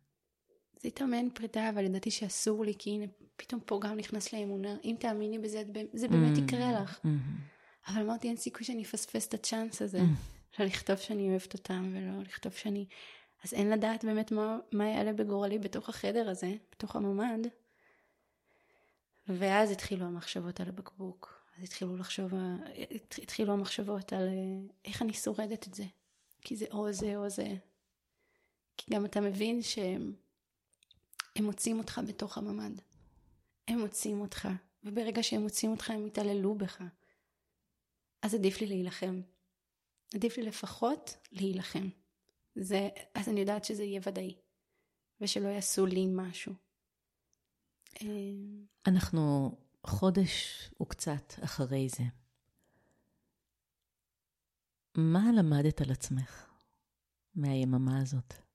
[0.81, 4.77] זה התאמן פרידה, אבל ידעתי שאסור לי, כי הנה, פתאום פה גם נכנס לאמונה.
[4.85, 5.63] אם תאמיני בזה,
[5.93, 6.41] זה באמת mm-hmm.
[6.41, 6.99] יקרה לך.
[7.05, 7.89] Mm-hmm.
[7.91, 9.99] אבל אמרתי, אין סיכוי שאני אפספס את הצ'אנס הזה.
[9.99, 10.59] Mm-hmm.
[10.59, 12.87] לא לכתוב שאני אוהבת אותם, ולא לכתוב שאני...
[13.45, 17.49] אז אין לדעת באמת מה, מה יעלה בגורלי בתוך החדר הזה, בתוך הממ"ד.
[19.29, 21.43] ואז התחילו המחשבות על הבקבוק.
[21.59, 22.33] אז התחילו לחשוב,
[23.23, 25.85] התחילו המחשבות על אה, איך אני שורדת את זה.
[26.41, 27.55] כי זה או זה או זה.
[28.77, 30.13] כי גם אתה מבין שהם
[31.41, 32.81] מוצאים אותך בתוך הממ"ד.
[33.69, 34.49] הם מוצאים אותך,
[34.85, 36.83] וברגע שהם מוצאים אותך הם יתעללו בך.
[38.23, 39.21] אז עדיף לי להילחם.
[40.15, 41.89] עדיף לי לפחות להילחם.
[42.55, 44.35] זה, אז אני יודעת שזה יהיה ודאי,
[45.21, 46.53] ושלא יעשו לי משהו.
[48.87, 52.05] אנחנו חודש וקצת אחרי זה.
[54.95, 56.47] מה למדת על עצמך
[57.35, 58.48] מהיממה הזאת?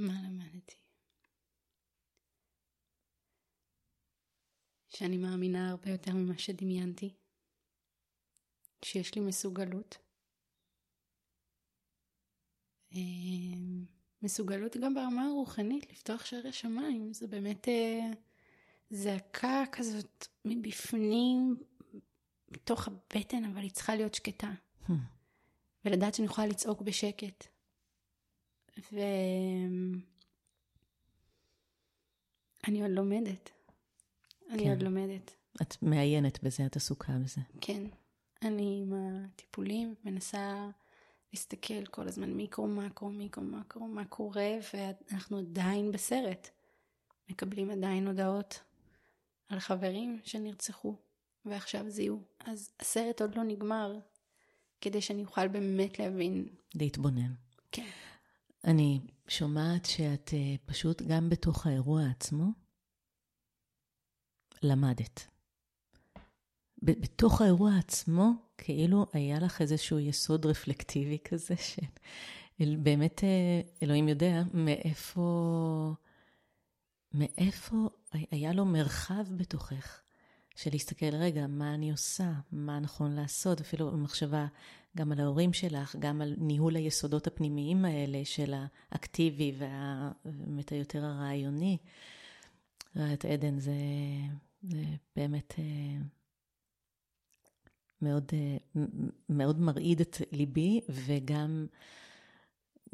[0.00, 0.74] מה למדתי?
[4.88, 7.14] שאני מאמינה הרבה יותר ממה שדמיינתי,
[8.84, 9.98] שיש לי מסוגלות,
[12.92, 13.84] אמ,
[14.22, 18.10] מסוגלות גם ברמה הרוחנית לפתוח שערי שמיים, זה באמת אה,
[18.90, 21.56] זעקה כזאת מבפנים,
[22.48, 24.52] מתוך הבטן, אבל היא צריכה להיות שקטה.
[24.86, 24.92] Hmm.
[25.84, 27.53] ולדעת שאני יכולה לצעוק בשקט.
[28.78, 30.02] ואני
[32.82, 33.50] עוד לומדת.
[34.50, 34.70] אני כן.
[34.70, 35.34] עוד לומדת.
[35.62, 37.40] את מעיינת בזה, את עסוקה בזה.
[37.60, 37.82] כן.
[38.42, 40.68] אני עם הטיפולים מנסה
[41.32, 46.48] להסתכל כל הזמן מיקרו, מקרו, מיקרו, מקרו, מה קורה, ואנחנו עדיין בסרט.
[47.28, 48.60] מקבלים עדיין הודעות
[49.48, 50.96] על חברים שנרצחו,
[51.44, 52.22] ועכשיו זיהו.
[52.44, 53.98] אז הסרט עוד לא נגמר,
[54.80, 56.48] כדי שאני אוכל באמת להבין.
[56.74, 57.32] להתבונן.
[57.72, 57.88] כן.
[58.64, 62.46] אני שומעת שאת uh, פשוט גם בתוך האירוע עצמו
[64.62, 65.26] למדת.
[66.82, 71.54] בתוך האירוע עצמו, כאילו היה לך איזשהו יסוד רפלקטיבי כזה,
[72.60, 75.94] שבאמת אה, אלוהים יודע מאיפה,
[77.12, 80.00] מאיפה היה לו מרחב בתוכך,
[80.56, 84.46] של להסתכל, רגע, מה אני עושה, מה נכון לעשות, אפילו במחשבה
[84.96, 88.54] גם על ההורים שלך, גם על ניהול היסודות הפנימיים האלה של
[88.92, 91.78] האקטיבי ובאמת היותר הרעיוני.
[93.14, 93.74] את עדן, זה,
[94.62, 94.84] זה
[95.16, 96.02] באמת אה,
[98.02, 98.82] מאוד, אה,
[99.28, 101.66] מאוד מרעיד את ליבי, וגם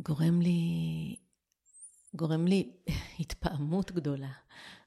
[0.03, 1.17] גורם לי,
[2.15, 2.73] גורם לי
[3.21, 4.33] התפעמות גדולה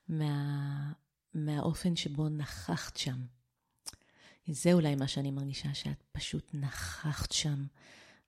[0.08, 0.94] מה,
[1.34, 3.26] מהאופן שבו נכחת שם.
[4.48, 7.66] זה אולי מה שאני מרגישה, שאת פשוט נכחת שם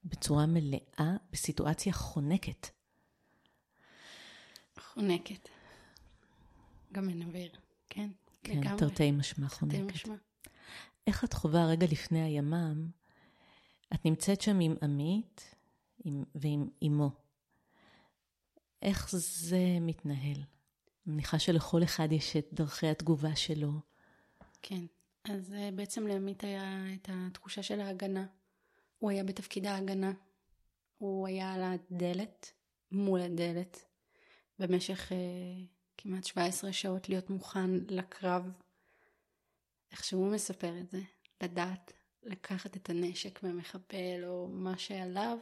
[0.05, 2.67] בצורה מלאה, בסיטואציה חונקת.
[4.93, 5.49] חונקת.
[6.91, 7.51] גם אין אוויר,
[7.89, 8.09] כן?
[8.43, 8.77] כן, לגמרי.
[8.79, 9.95] תרתי משמע תרתי חונקת.
[9.95, 10.15] משמע.
[11.07, 12.89] איך את חווה רגע לפני הימ"מ,
[13.93, 15.55] את נמצאת שם עם עמית
[16.03, 17.09] עם, ועם אמו.
[18.81, 20.35] איך זה מתנהל?
[20.35, 23.71] אני מניחה שלכל אחד יש את דרכי התגובה שלו.
[24.61, 24.85] כן.
[25.29, 28.25] אז אה, בעצם לעמית היה את התחושה של ההגנה.
[28.97, 30.11] הוא היה בתפקיד ההגנה.
[30.97, 32.51] הוא היה על הדלת,
[32.91, 33.85] מול הדלת,
[34.59, 35.17] במשך אה,
[35.97, 38.51] כמעט 17 שעות להיות מוכן לקרב.
[39.91, 41.01] איך שהוא מספר את זה,
[41.43, 45.37] לדעת לקחת את הנשק מהמחבל או מה שעליו,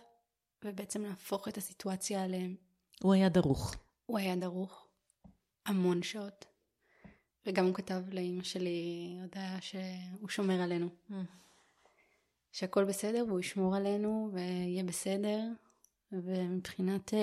[0.66, 2.56] ובעצם להפוך את הסיטואציה עליהם.
[3.02, 3.76] הוא היה דרוך.
[4.06, 4.88] הוא היה דרוך
[5.66, 6.53] המון שעות.
[7.46, 10.90] וגם הוא כתב לאימא שלי הודעה שהוא שומר עלינו.
[12.52, 15.40] שהכל בסדר והוא ישמור עלינו ויהיה בסדר.
[16.12, 17.20] ומבחינת אה,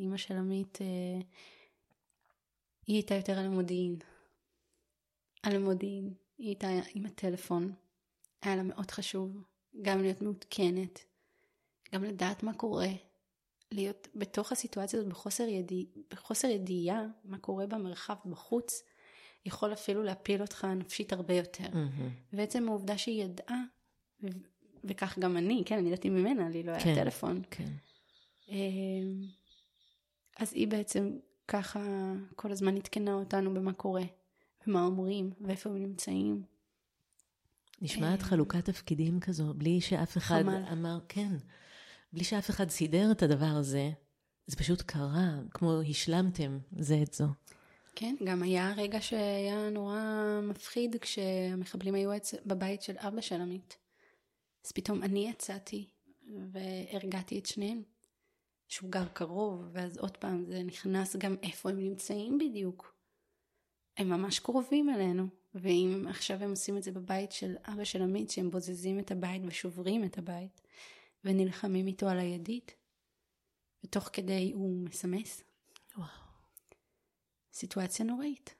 [0.00, 1.20] אימא של עמית, אה,
[2.86, 3.96] היא הייתה יותר על המודיעין.
[5.42, 6.14] על המודיעין.
[6.38, 7.72] היא הייתה עם הטלפון.
[8.42, 9.42] היה לה מאוד חשוב
[9.82, 10.98] גם להיות מעודכנת,
[11.94, 12.88] גם לדעת מה קורה,
[13.70, 18.82] להיות בתוך הסיטואציה הזאת בחוסר, ידיע, בחוסר ידיעה מה קורה במרחב בחוץ,
[19.46, 21.68] יכול אפילו להפיל אותך נפשית הרבה יותר.
[22.32, 23.62] ועצם העובדה שהיא ידעה,
[24.22, 24.26] ו-
[24.84, 26.94] וכך גם אני, כן, אני ידעתי ממנה, לי לא היה כן.
[26.94, 27.42] טלפון.
[27.50, 27.72] כן.
[28.48, 29.26] אמ,
[30.38, 34.04] אז היא בעצם ככה כל הזמן עדכנה אותנו במה קורה,
[34.66, 36.42] ומה אומרים, ואיפה הם נמצאים.
[37.82, 40.64] נשמעת חלוקת תפקידים כזו, בלי שאף אחד חמ"ל.
[40.72, 41.32] אמר, כן,
[42.12, 43.90] בלי שאף אחד סידר את הדבר הזה,
[44.46, 47.26] זה פשוט קרה, כמו השלמתם זה את זו.
[47.96, 50.00] כן, גם היה רגע שהיה נורא
[50.42, 52.10] מפחיד כשהמחבלים היו
[52.46, 53.78] בבית של אבא של עמית.
[54.64, 55.88] אז פתאום אני יצאתי
[56.52, 57.82] והרגעתי את שניהם,
[58.68, 62.96] שהוא גר קרוב, ואז עוד פעם זה נכנס גם איפה הם נמצאים בדיוק.
[63.96, 68.30] הם ממש קרובים אלינו, ואם עכשיו הם עושים את זה בבית של אבא של עמית,
[68.30, 70.60] שהם בוזזים את הבית ושוברים את הבית,
[71.24, 72.74] ונלחמים איתו על הידית,
[73.84, 75.44] ותוך כדי הוא מסמס,
[75.96, 76.21] וואו.
[77.52, 78.54] סיטואציה נוראית.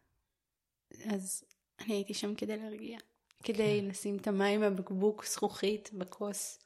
[1.05, 1.44] אז
[1.81, 2.98] אני הייתי שם כדי להרגיע.
[3.42, 3.88] כדי כן.
[3.88, 6.59] לשים את המים מהבקבוק זכוכית בכוס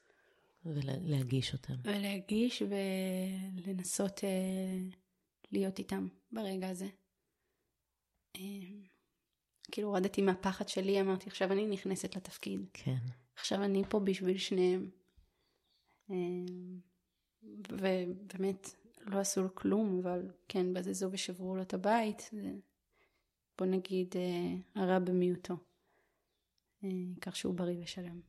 [0.65, 1.75] ולהגיש אותם.
[1.85, 4.89] ולהגיש ולנסות אה,
[5.53, 6.89] להיות איתם ברגע הזה.
[8.37, 8.41] אה,
[9.73, 12.61] כאילו הורדתי מהפחד שלי, אמרתי עכשיו אני נכנסת לתפקיד.
[12.73, 12.99] כן.
[13.37, 14.91] עכשיו אני פה בשביל שניהם.
[16.11, 16.17] אה,
[17.43, 18.69] ובאמת
[19.07, 22.23] לא עשו לו כלום, אבל כן בזזו ושברו לו את הבית.
[22.33, 22.53] זה,
[23.59, 25.57] בוא נגיד אה, הרע במיעוטו.
[26.85, 26.89] אה,
[27.21, 28.21] כך שהוא בריא ושלם.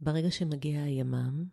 [0.00, 1.44] ברגע שמגיע הימ"מ,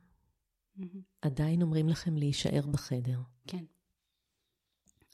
[0.75, 1.01] מהמם.
[1.21, 3.19] עדיין אומרים לכם להישאר בחדר.
[3.47, 3.65] כן.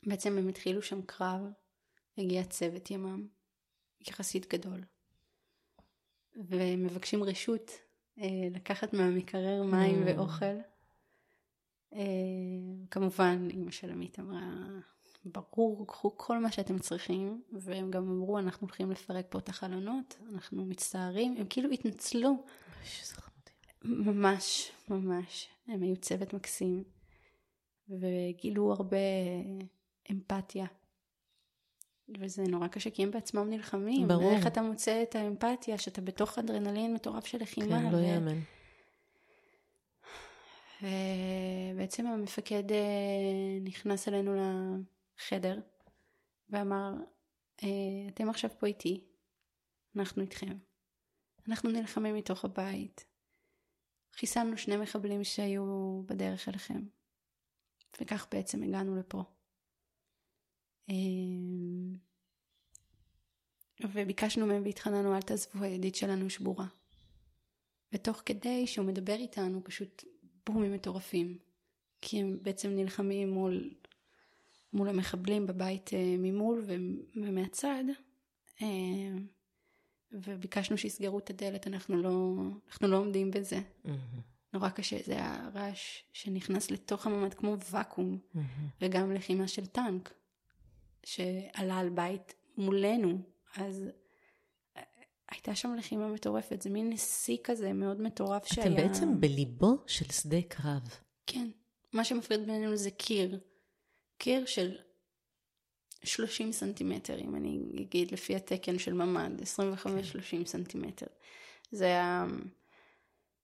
[0.06, 1.42] בעצם הם התחילו שם קרב,
[2.18, 3.28] הגיע צוות ימ"מ,
[4.08, 4.84] יחסית גדול.
[6.36, 7.72] ומבקשים רשות
[8.20, 10.06] אה, לקחת מהמקרר מים Mm.
[10.06, 10.75] ואוכל.
[11.96, 12.02] אה,
[12.92, 14.42] כמובן, אימא של עמית אמרה,
[15.26, 20.18] ברור, קחו כל מה שאתם צריכים, והם גם אמרו, אנחנו הולכים לפרק פה את החלונות,
[20.34, 22.44] אנחנו מצטערים, הם כאילו התנצלו.
[23.84, 25.48] ממש, ממש.
[25.68, 26.84] הם היו צוות מקסים,
[27.90, 28.98] וגילו הרבה
[30.12, 30.66] אמפתיה.
[32.20, 34.08] וזה נורא קשה, כי הם בעצמם נלחמים.
[34.08, 34.32] ברור.
[34.32, 37.80] איך אתה מוצא את האמפתיה, שאתה בתוך אדרנלין מטורף של לחימה.
[37.80, 38.40] כן, לא ו- יאמן.
[40.86, 44.36] ובעצם המפקד אה, נכנס אלינו
[45.18, 45.60] לחדר,
[46.50, 46.92] ואמר,
[47.64, 49.04] אה, אתם עכשיו פה איתי,
[49.96, 50.58] אנחנו איתכם.
[51.48, 53.06] אנחנו נלחמים מתוך הבית.
[54.14, 56.82] חיסלנו שני מחבלים שהיו בדרך אליכם.
[58.02, 59.24] וכך בעצם הגענו לפה.
[60.90, 61.98] אמ,
[63.94, 66.68] וביקשנו מהם והתחננו, אל תעזבו, הידית שלנו שבורה.
[67.94, 70.04] ותוך כדי שהוא מדבר איתנו, פשוט
[70.46, 71.38] בומים מטורפים.
[72.02, 73.74] כי הם בעצם נלחמים מול,
[74.74, 76.64] מול המחבלים בבית אה, ממול
[77.16, 77.84] ומהצד.
[78.62, 78.68] אה,
[80.12, 82.36] וביקשנו שיסגרו את הדלת, אנחנו לא,
[82.68, 83.60] אנחנו לא עומדים בזה.
[83.84, 84.00] מהמם,
[84.54, 88.48] נורא קשה, זה היה רעש שנכנס לתוך הממ"ד כמו ואקום, מהמם.
[88.82, 90.14] וגם לחימה של טנק,
[91.04, 93.18] שעלה על בית מולנו,
[93.56, 93.86] אז
[95.32, 98.68] הייתה שם לחימה מטורפת, זה מין שיא כזה מאוד מטורף שהיה...
[98.68, 100.82] אתם בעצם בליבו של שדה קרב.
[101.28, 101.48] כן,
[101.94, 103.40] מה שמפריד בינינו זה קיר,
[104.18, 104.76] קיר של,
[106.06, 111.06] 30 סנטימטר, אם אני אגיד לפי התקן של ממ"ד, 25-30 סנטימטר.
[111.72, 112.26] זה היה...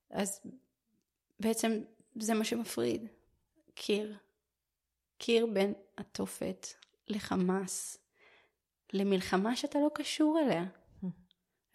[0.10, 0.42] אז
[1.40, 1.82] בעצם
[2.16, 3.08] זה מה שמפריד.
[3.74, 4.18] קיר.
[5.18, 6.68] קיר בין התופת
[7.08, 7.98] לחמאס,
[8.94, 10.66] למלחמה שאתה לא קשור אליה.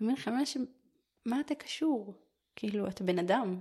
[0.00, 0.56] מלחמה ש...
[1.24, 2.14] מה אתה קשור?
[2.56, 3.60] כאילו, אתה בן אדם.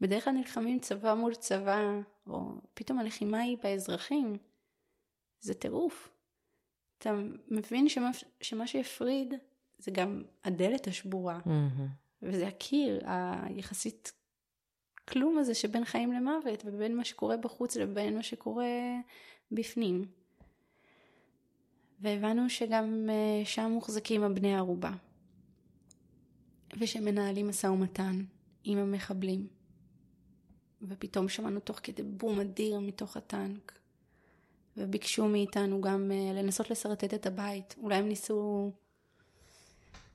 [0.00, 1.80] בדרך כלל נלחמים צבא מול צבא,
[2.26, 4.36] או פתאום הלחימה היא באזרחים.
[5.40, 6.12] זה טירוף.
[6.98, 7.12] אתה
[7.48, 9.34] מבין שמה, שמה שיפריד
[9.78, 11.82] זה גם הדלת השבורה, mm-hmm.
[12.22, 14.12] וזה הקיר היחסית
[15.08, 18.66] כלום הזה שבין חיים למוות, ובין מה שקורה בחוץ לבין מה שקורה
[19.50, 20.04] בפנים.
[22.02, 24.92] והבנו שגם אה, שם מוחזקים הבני ערובה,
[26.78, 28.24] ושמנהלים משא ומתן
[28.64, 29.46] עם המחבלים.
[30.82, 33.78] ופתאום שמענו תוך כדי בום אדיר מתוך הטנק.
[34.76, 37.74] וביקשו מאיתנו גם uh, לנסות לשרטט את הבית.
[37.82, 38.72] אולי הם ניסו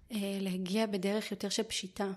[0.09, 2.11] uh, להגיע בדרך יותר של פשיטה.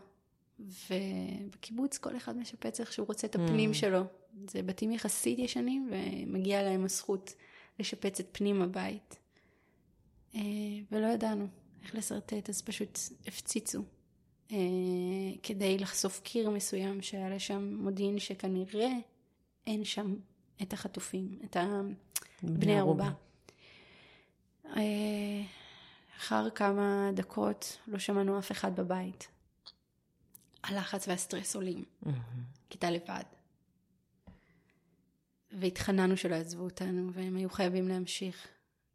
[0.60, 3.74] ובקיבוץ כל אחד משפץ איך שהוא רוצה את הפנים mm.
[3.74, 4.02] שלו.
[4.46, 7.34] זה בתים יחסית ישנים ומגיע להם הזכות
[7.78, 9.19] לשפץ את פנים הבית.
[10.34, 10.38] Uh,
[10.92, 11.46] ולא ידענו
[11.82, 13.82] איך לשרטט, אז פשוט הפציצו.
[14.48, 14.52] Uh,
[15.42, 18.92] כדי לחשוף קיר מסוים שהיה לשם מודיעין שכנראה
[19.66, 20.14] אין שם
[20.62, 21.56] את החטופים, את
[22.42, 23.10] הבני ערובה.
[24.76, 25.42] אה,
[26.18, 29.28] אחר כמה דקות לא שמענו אף אחד בבית.
[30.62, 31.84] הלחץ והסטרס עולים,
[32.70, 33.22] כיתה לבד.
[35.52, 38.48] והתחננו שלא יעזבו אותנו, והם היו חייבים להמשיך,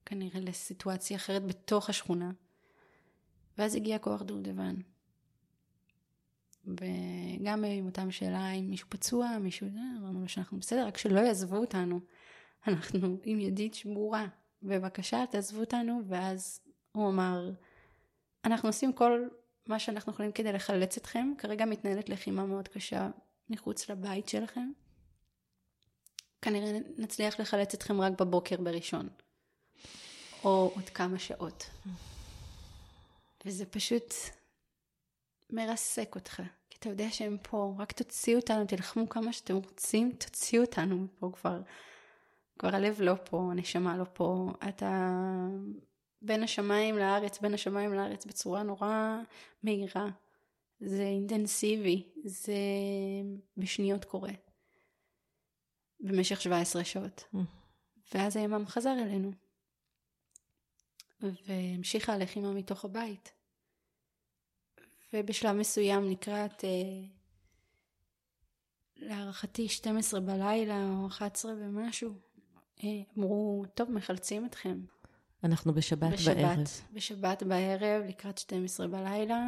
[0.06, 2.32] כנראה לסיטואציה אחרת בתוך השכונה.
[3.58, 4.76] ואז הגיע כוח דובדבן.
[6.68, 11.20] וגם עם אותם שאלה אם מישהו פצוע, מישהו זה, אמרנו לו שאנחנו בסדר, רק שלא
[11.20, 12.00] יעזבו אותנו.
[12.68, 14.28] אנחנו עם ידית שבורה,
[14.64, 16.60] בבקשה תעזבו אותנו, ואז
[16.92, 17.52] הוא אמר,
[18.46, 19.28] אנחנו עושים כל
[19.68, 23.10] מה שאנחנו יכולים כדי לחלץ אתכם, כרגע מתנהלת לחימה מאוד קשה
[23.50, 24.72] מחוץ לבית שלכם.
[26.42, 29.10] כנראה נצליח לחלץ אתכם רק בבוקר בראשון,
[30.46, 31.70] או עוד כמה שעות.
[33.46, 34.14] וזה פשוט
[35.50, 40.62] מרסק אותך, כי אתה יודע שהם פה, רק תוציאו אותנו, תלחמו כמה שאתם רוצים, תוציאו
[40.64, 41.62] אותנו מפה כבר.
[42.60, 45.12] כבר הלב לא פה, הנשמה לא פה, אתה
[46.22, 49.18] בין השמיים לארץ, בין השמיים לארץ בצורה נורא
[49.64, 50.10] מהירה.
[50.80, 52.54] זה אינטנסיבי, זה
[53.58, 54.32] בשניות קורה.
[56.00, 57.24] במשך 17 שעות.
[57.34, 57.38] Mm.
[58.14, 59.32] ואז הימ"מ חזר אלינו.
[61.48, 63.32] והמשיכה הלחימה מתוך הבית.
[65.14, 66.70] ובשלב מסוים לקראת, אה,
[68.96, 72.14] להערכתי 12 בלילה או 11 ומשהו,
[72.84, 74.80] אה, אמרו, טוב, מחלצים אתכם.
[75.44, 76.64] אנחנו בשבת, בשבת בערב.
[76.94, 79.44] בשבת בערב, לקראת 12 בלילה,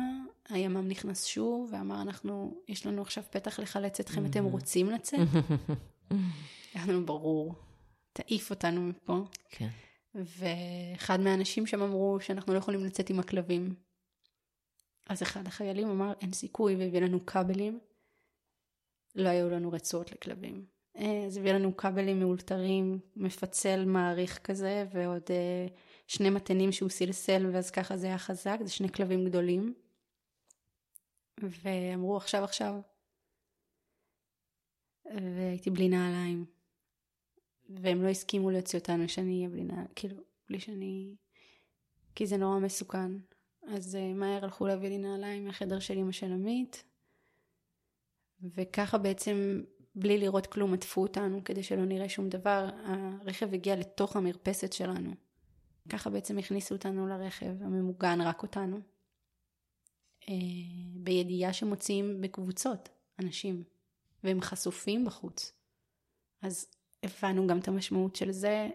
[0.49, 5.19] הימ"מ נכנס שוב ואמר, אנחנו, יש לנו עכשיו פתח לחלץ אתכם, אתם רוצים לצאת?
[6.73, 7.55] היה לנו ברור,
[8.13, 9.21] תעיף אותנו מפה.
[9.49, 9.69] כן.
[10.15, 13.75] ואחד מהאנשים שם אמרו שאנחנו לא יכולים לצאת עם הכלבים.
[15.09, 17.79] אז אחד החיילים אמר, אין סיכוי, והביא לנו כבלים.
[19.15, 20.65] לא היו לנו רצועות לכלבים.
[20.95, 25.67] אז הביא לנו כבלים מאולתרים, מפצל מעריך כזה, ועוד אה,
[26.07, 29.73] שני מתנים שהוא סלסל, ואז ככה זה היה חזק, זה שני כלבים גדולים.
[31.43, 32.75] ואמרו עכשיו עכשיו.
[35.05, 36.56] והייתי בלי נעליים.
[37.69, 40.17] והם לא הסכימו להוציא אותנו שאני אהיה בלי נעליים, כאילו,
[40.49, 41.15] בלי שאני...
[42.15, 43.11] כי זה נורא מסוכן.
[43.67, 46.83] אז uh, מהר הלכו להביא לי נעליים מהחדר של אמא של עמית,
[48.41, 49.63] וככה בעצם,
[49.95, 52.69] בלי לראות כלום, עטפו אותנו כדי שלא נראה שום דבר.
[52.85, 55.11] הרכב הגיע לתוך המרפסת שלנו.
[55.89, 58.79] ככה בעצם הכניסו אותנו לרכב הממוגן, רק אותנו.
[60.21, 60.29] Uh,
[60.93, 62.89] בידיעה שמוציאים בקבוצות
[63.19, 63.63] אנשים,
[64.23, 65.53] והם חשופים בחוץ.
[66.41, 66.67] אז
[67.03, 68.69] הבנו גם את המשמעות של זה,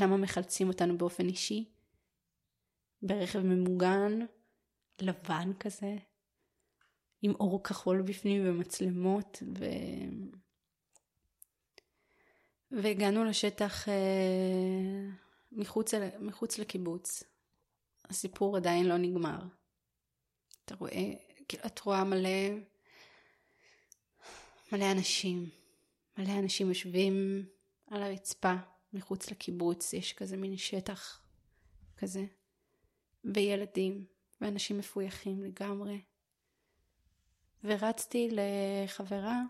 [0.00, 1.64] למה מחלצים אותנו באופן אישי,
[3.02, 4.18] ברכב ממוגן,
[5.00, 5.96] לבן כזה,
[7.22, 9.64] עם אור כחול בפנים ומצלמות, ו...
[12.70, 13.94] והגענו לשטח אה,
[15.52, 17.22] מחוץ, מחוץ לקיבוץ.
[18.04, 19.38] הסיפור עדיין לא נגמר.
[20.64, 21.12] אתה רואה,
[21.48, 22.48] כאילו, את רואה מלא,
[24.72, 25.48] מלא אנשים,
[26.18, 27.46] מלא אנשים יושבים
[27.86, 28.54] על הרצפה
[28.92, 31.22] מחוץ לקיבוץ, יש כזה מין שטח
[31.96, 32.24] כזה.
[33.24, 34.04] וילדים,
[34.40, 36.02] ואנשים מפויחים לגמרי.
[37.64, 39.42] ורצתי לחברה,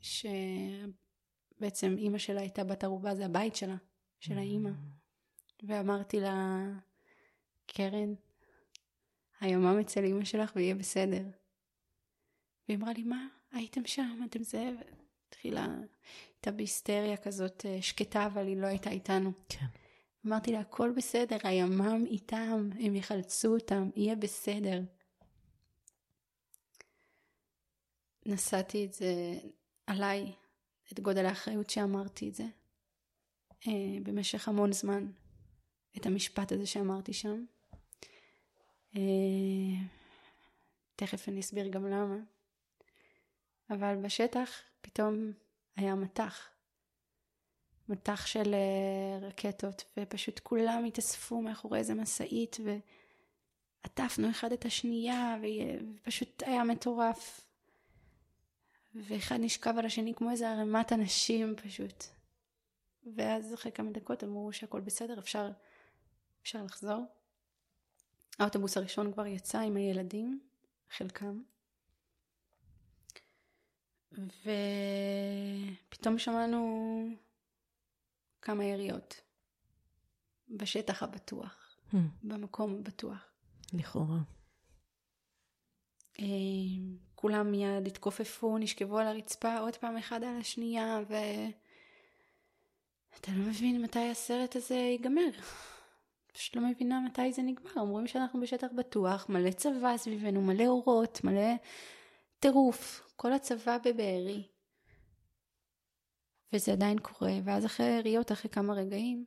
[0.00, 3.76] שבעצם אימא שלה הייתה בת ערובה, זה הבית שלה,
[4.20, 4.70] של האימא.
[5.62, 6.66] ואמרתי לה,
[7.66, 8.14] קרן,
[9.40, 11.24] הימ"ם אצל אימא שלך ויהיה בסדר.
[12.68, 13.26] והיא אמרה לי, מה?
[13.52, 14.70] הייתם שם, אתם זה?
[15.30, 15.66] התחילה,
[16.34, 19.32] הייתה בהיסטריה כזאת אה, שקטה, אבל היא לא הייתה איתנו.
[19.48, 19.66] כן.
[20.26, 24.80] אמרתי לה, הכל בסדר, הימ"מ איתם, הם יחלצו אותם, יהיה בסדר.
[28.26, 29.38] נשאתי את זה
[29.86, 30.32] עליי,
[30.92, 32.46] את גודל האחריות שאמרתי את זה,
[33.66, 35.10] אה, במשך המון זמן,
[35.96, 37.44] את המשפט הזה שאמרתי שם.
[38.96, 39.00] אה,
[40.96, 42.16] תכף אני אסביר גם למה.
[43.70, 44.50] אבל בשטח
[44.80, 45.32] פתאום
[45.76, 46.48] היה מטח.
[47.88, 52.56] מטח של אה, רקטות, ופשוט כולם התאספו מאחורי איזה משאית,
[53.84, 55.36] ועטפנו אחד את השנייה,
[56.02, 57.46] ופשוט היה מטורף.
[58.94, 62.04] ואחד נשכב על השני כמו איזה ערימת אנשים פשוט.
[63.16, 65.50] ואז אחרי כמה דקות אמרו שהכל בסדר, אפשר,
[66.42, 67.04] אפשר לחזור.
[68.38, 70.40] האוטובוס הראשון כבר יצא עם הילדים,
[70.96, 71.42] חלקם.
[74.12, 77.08] ופתאום שמענו
[78.42, 79.20] כמה יריות
[80.48, 81.96] בשטח הבטוח, hmm.
[82.22, 83.30] במקום הבטוח.
[83.72, 84.18] לכאורה.
[86.20, 86.24] אה,
[87.14, 94.10] כולם מיד התכופפו, נשכבו על הרצפה עוד פעם אחד על השנייה, ואתה לא מבין מתי
[94.10, 95.30] הסרט הזה ייגמר.
[96.32, 97.72] פשוט לא מבינה מתי זה נגמר.
[97.76, 101.52] אומרים שאנחנו בשטח בטוח, מלא צבא סביבנו, מלא אורות, מלא
[102.40, 103.12] טירוף.
[103.16, 104.48] כל הצבא בבארי.
[106.52, 109.24] וזה עדיין קורה, ואז אחרי היריות, אחרי כמה רגעים,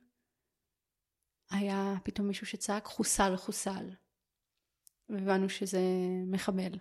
[1.50, 3.90] היה פתאום מישהו שצעק חוסל חוסל.
[5.10, 5.82] והבנו שזה
[6.28, 6.78] מחבל.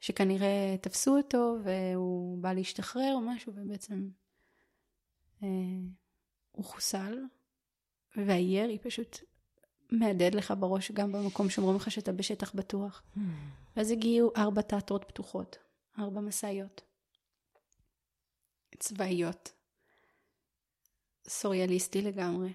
[0.00, 4.08] שכנראה תפסו אותו והוא בא להשתחרר או משהו, ובעצם
[5.42, 5.48] אה,
[6.52, 7.18] הוא חוסל.
[8.16, 9.18] והירי פשוט
[9.90, 13.02] מהדהד לך בראש גם במקום שאומרים לך שאתה בשטח בטוח.
[13.16, 13.20] Hmm.
[13.76, 15.58] ואז הגיעו ארבע תיאטרות פתוחות,
[15.98, 16.82] ארבע משאיות.
[18.78, 19.52] צבאיות.
[21.28, 22.52] סוריאליסטי לגמרי.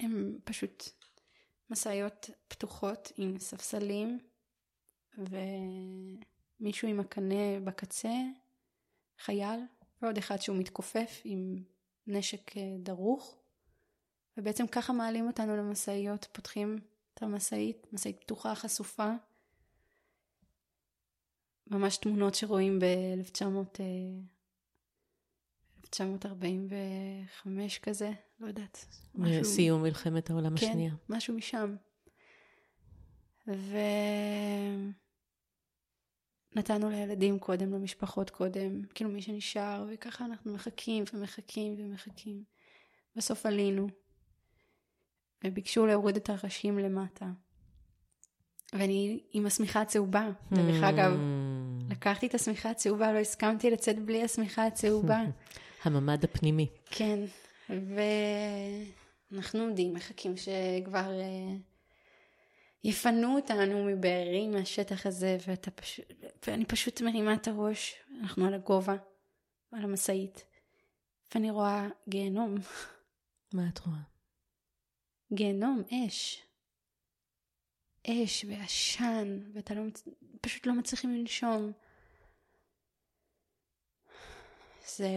[0.00, 0.88] הם פשוט
[1.70, 4.18] משאיות פתוחות עם ספסלים
[5.18, 8.14] ומישהו עם הקנה בקצה,
[9.18, 9.60] חייל,
[10.02, 11.62] ועוד אחד שהוא מתכופף עם
[12.06, 13.39] נשק אה, דרוך.
[14.36, 16.78] ובעצם ככה מעלים אותנו למשאיות, פותחים
[17.14, 19.10] את המשאית, משאית פתוחה, חשופה.
[21.66, 23.80] ממש תמונות שרואים ב-1900...
[25.94, 28.10] 1945 כזה,
[28.40, 28.86] לא יודעת.
[29.14, 29.44] משהו...
[29.44, 30.90] סיום מלחמת העולם כן, השנייה.
[30.90, 31.76] כן, משהו משם.
[36.54, 42.44] ונתנו לילדים קודם, למשפחות קודם, כאילו מי שנשאר, וככה אנחנו מחכים ומחכים ומחכים.
[43.16, 43.88] בסוף עלינו,
[45.44, 47.26] וביקשו להוריד את הראשים למטה.
[48.72, 51.92] ואני עם השמיכה הצהובה, דרך אגב, hmm.
[51.92, 55.20] לקחתי את השמיכה הצהובה, לא הסכמתי לצאת בלי השמיכה הצהובה.
[55.84, 56.68] הממד הפנימי.
[56.86, 57.20] כן,
[59.30, 61.70] ואנחנו עומדים, מחכים שכבר uh,
[62.84, 66.00] יפנו אותנו מבארי, מהשטח הזה, ואתה פש...
[66.46, 68.96] ואני פשוט מרימה את הראש, אנחנו על הגובה,
[69.72, 70.44] על המשאית,
[71.34, 72.54] ואני רואה גיהנום.
[73.52, 74.09] מה את רואה?
[75.32, 76.42] גיהנום, אש.
[78.06, 79.82] אש ועשן, ואתה לא,
[80.40, 81.72] פשוט לא מצליחים לנשום.
[84.86, 85.08] זה...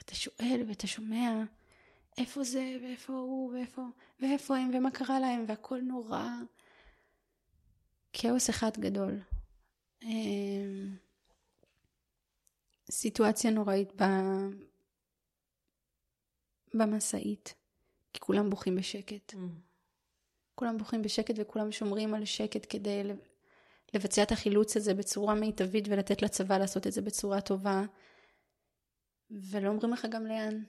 [0.00, 1.42] אתה שואל ואתה שומע
[2.18, 3.82] איפה זה ואיפה הוא ואיפה,
[4.20, 6.26] ואיפה הם ומה קרה להם והכל נורא.
[8.12, 9.20] כאוס אחד גדול.
[10.02, 10.96] אמ,
[12.90, 14.04] סיטואציה נוראית ב...
[16.74, 17.54] במשאית,
[18.12, 19.32] כי כולם בוכים בשקט.
[19.32, 19.36] Mm.
[20.54, 23.02] כולם בוכים בשקט וכולם שומרים על שקט כדי
[23.94, 27.82] לבצע את החילוץ הזה בצורה מיטבית ולתת לצבא לעשות את זה בצורה טובה.
[29.30, 30.62] ולא אומרים לך גם לאן.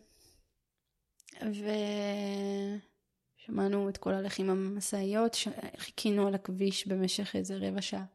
[3.40, 5.38] ושמענו את כל הלכים המשאיות,
[5.78, 8.06] חיכינו על הכביש במשך איזה רבע שעה.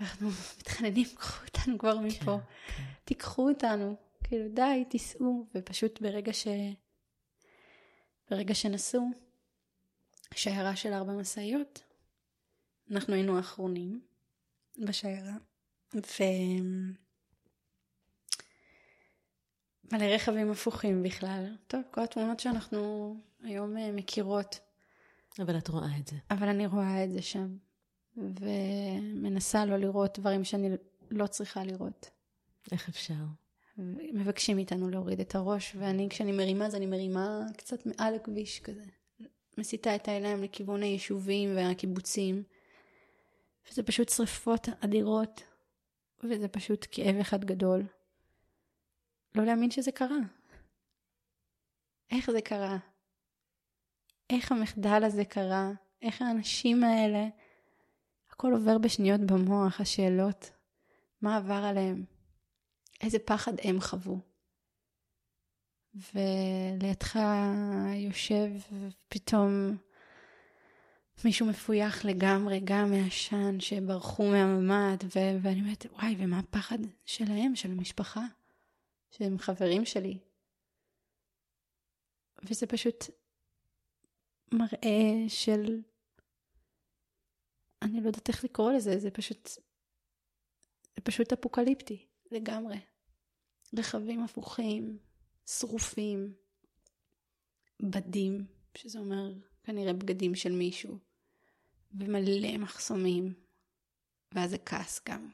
[0.00, 2.38] אנחנו מתחננים, קחו אותנו כבר כן, מפה.
[2.76, 2.82] כן.
[3.04, 3.96] תיקחו אותנו.
[4.24, 5.46] כאילו, די, תיסעו.
[5.54, 6.46] ופשוט ברגע ש...
[8.30, 9.10] ברגע שנסעו,
[10.34, 11.82] שיירה של ארבע משאיות,
[12.90, 14.00] אנחנו היינו האחרונים
[14.78, 15.36] בשיירה,
[15.94, 16.22] ו...
[19.92, 21.56] מלא רכבים הפוכים בכלל.
[21.66, 24.60] טוב, כל התמונות שאנחנו היום אה, מכירות.
[25.38, 26.16] אבל את רואה את זה.
[26.30, 27.56] אבל אני רואה את זה שם,
[28.16, 30.70] ומנסה לא לראות דברים שאני
[31.10, 32.10] לא צריכה לראות.
[32.72, 33.14] איך אפשר?
[34.12, 38.84] מבקשים מאיתנו להוריד את הראש, ואני, כשאני מרימה, אז אני מרימה קצת מעל הכביש כזה.
[39.58, 42.42] מסיטה את העיניים לכיוון היישובים והקיבוצים.
[43.70, 45.42] וזה פשוט שריפות אדירות,
[46.24, 47.86] וזה פשוט כאב אחד גדול.
[49.34, 50.18] לא להאמין שזה קרה.
[52.10, 52.76] איך זה קרה?
[54.30, 55.70] איך המחדל הזה קרה?
[56.02, 57.28] איך האנשים האלה?
[58.30, 60.50] הכל עובר בשניות במוח, השאלות.
[61.22, 62.04] מה עבר עליהם?
[63.00, 64.18] איזה פחד הם חוו.
[65.94, 67.18] ולידך
[67.94, 69.76] יושב ופתאום
[71.24, 77.70] מישהו מפויח לגמרי, גם מעשן, שברחו מהממ"ד, ו- ואני אומרת, וואי, ומה הפחד שלהם, של
[77.70, 78.20] המשפחה,
[79.10, 80.18] שהם חברים שלי.
[82.42, 83.04] וזה פשוט
[84.52, 85.82] מראה של,
[87.82, 89.48] אני לא יודעת איך לקרוא לזה, זה פשוט,
[90.96, 92.76] זה פשוט אפוקליפטי לגמרי.
[93.78, 94.98] רכבים הפוכים,
[95.46, 96.32] שרופים,
[97.82, 98.44] בדים,
[98.74, 99.32] שזה אומר
[99.64, 100.98] כנראה בגדים של מישהו,
[101.94, 103.34] ומלא מחסומים,
[104.32, 105.30] ואז זה כעס גם.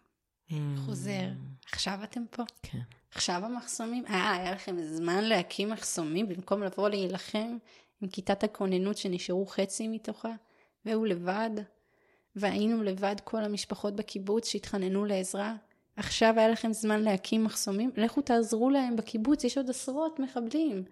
[0.51, 0.55] Mm.
[0.76, 1.28] חוזר,
[1.72, 2.43] עכשיו אתם פה?
[2.62, 2.80] כן.
[3.11, 4.07] עכשיו המחסומים?
[4.07, 7.59] אה, היה לכם זמן להקים מחסומים במקום לבוא להילחם
[8.01, 10.32] עם כיתת הכוננות שנשארו חצי מתוכה,
[10.84, 11.51] והוא לבד,
[12.37, 15.57] והיינו לבד כל המשפחות בקיבוץ שהתחננו לעזרה.
[15.97, 17.91] עכשיו היה לכם זמן להקים מחסומים?
[17.97, 20.85] לכו תעזרו להם בקיבוץ, יש עוד עשרות מחבלים.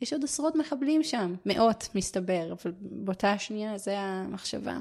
[0.00, 4.78] יש עוד עשרות מחבלים שם, מאות מסתבר, אבל באותה השנייה זה המחשבה.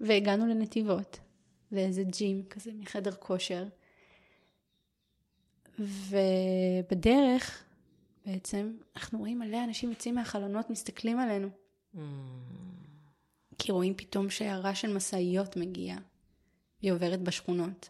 [0.00, 1.18] והגענו לנתיבות,
[1.72, 3.64] לאיזה ג'ים כזה מחדר כושר.
[5.78, 7.64] ובדרך,
[8.26, 11.48] בעצם, אנחנו רואים מלא אנשים יוצאים מהחלונות, מסתכלים עלינו.
[11.94, 11.98] Mm.
[13.58, 15.98] כי רואים פתאום שיירה של משאיות מגיעה,
[16.80, 17.88] והיא עוברת בשכונות.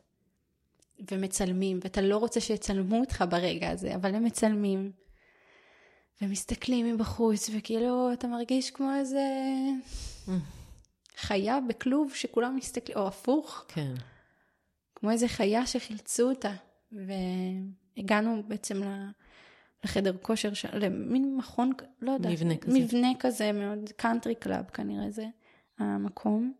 [1.11, 4.93] ומצלמים, ואתה לא רוצה שיצלמו אותך ברגע הזה, אבל הם מצלמים.
[6.23, 9.25] ומסתכלים מבחוץ, וכאילו אתה מרגיש כמו איזה
[11.17, 13.65] חיה בכלוב שכולם מסתכלים, או הפוך.
[13.69, 13.95] כן.
[14.95, 16.53] כמו איזה חיה שחילצו אותה.
[17.97, 18.83] והגענו בעצם
[19.85, 21.73] לחדר כושר, למין מכון,
[22.03, 22.33] לא יודעת.
[22.33, 22.79] מבנה כזה.
[22.79, 25.27] מבנה כזה מאוד, country club כנראה זה
[25.79, 26.53] המקום.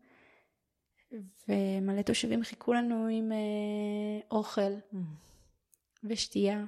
[1.47, 4.97] ומלא תושבים חיכו לנו עם אה, אוכל mm.
[6.03, 6.65] ושתייה.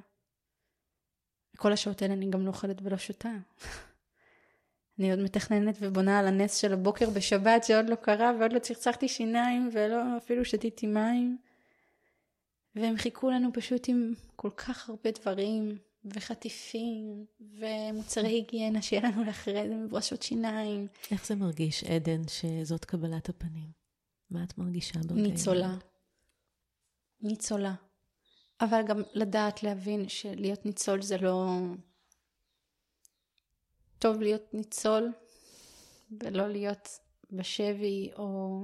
[1.56, 3.32] כל השעות האלה אני גם לא אוכלת ולא שותה.
[4.98, 9.08] אני עוד מתכננת ובונה על הנס של הבוקר בשבת שעוד לא קרה ועוד לא צחצחתי
[9.08, 11.38] שיניים ולא אפילו שתיתי מים.
[12.74, 19.68] והם חיכו לנו פשוט עם כל כך הרבה דברים וחטיפים ומוצרי היגיינה שיהיה לנו לאחרי
[19.68, 20.86] זה מברשות שיניים.
[21.10, 23.79] איך זה מרגיש, עדן, שזאת קבלת הפנים?
[24.30, 25.26] מה את מרגישה ברגעים?
[25.26, 25.74] ניצולה.
[27.20, 27.74] ניצולה.
[28.60, 31.58] אבל גם לדעת להבין שלהיות ניצול זה לא...
[33.98, 35.12] טוב להיות ניצול
[36.20, 36.88] ולא להיות
[37.30, 38.62] בשבי או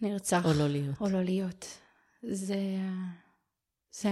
[0.00, 0.44] נרצח.
[0.44, 1.00] או לא להיות.
[1.00, 1.66] או לא להיות.
[2.22, 2.56] זה...
[3.92, 4.08] זה...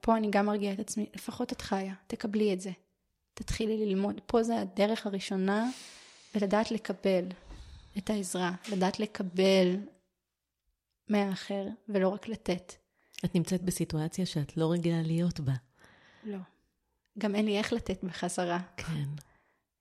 [0.00, 2.70] פה אני גם מרגיעה את עצמי, לפחות את חיה, תקבלי את זה.
[3.34, 4.20] תתחילי ללמוד.
[4.26, 5.70] פה זה הדרך הראשונה
[6.34, 7.24] ולדעת לקבל.
[7.98, 9.76] את העזרה, לדעת לקבל
[11.08, 12.72] מהאחר ולא רק לתת.
[13.24, 15.54] את נמצאת בסיטואציה שאת לא רגילה להיות בה.
[16.24, 16.38] לא.
[17.18, 18.60] גם אין לי איך לתת בחזרה.
[18.76, 19.04] כן.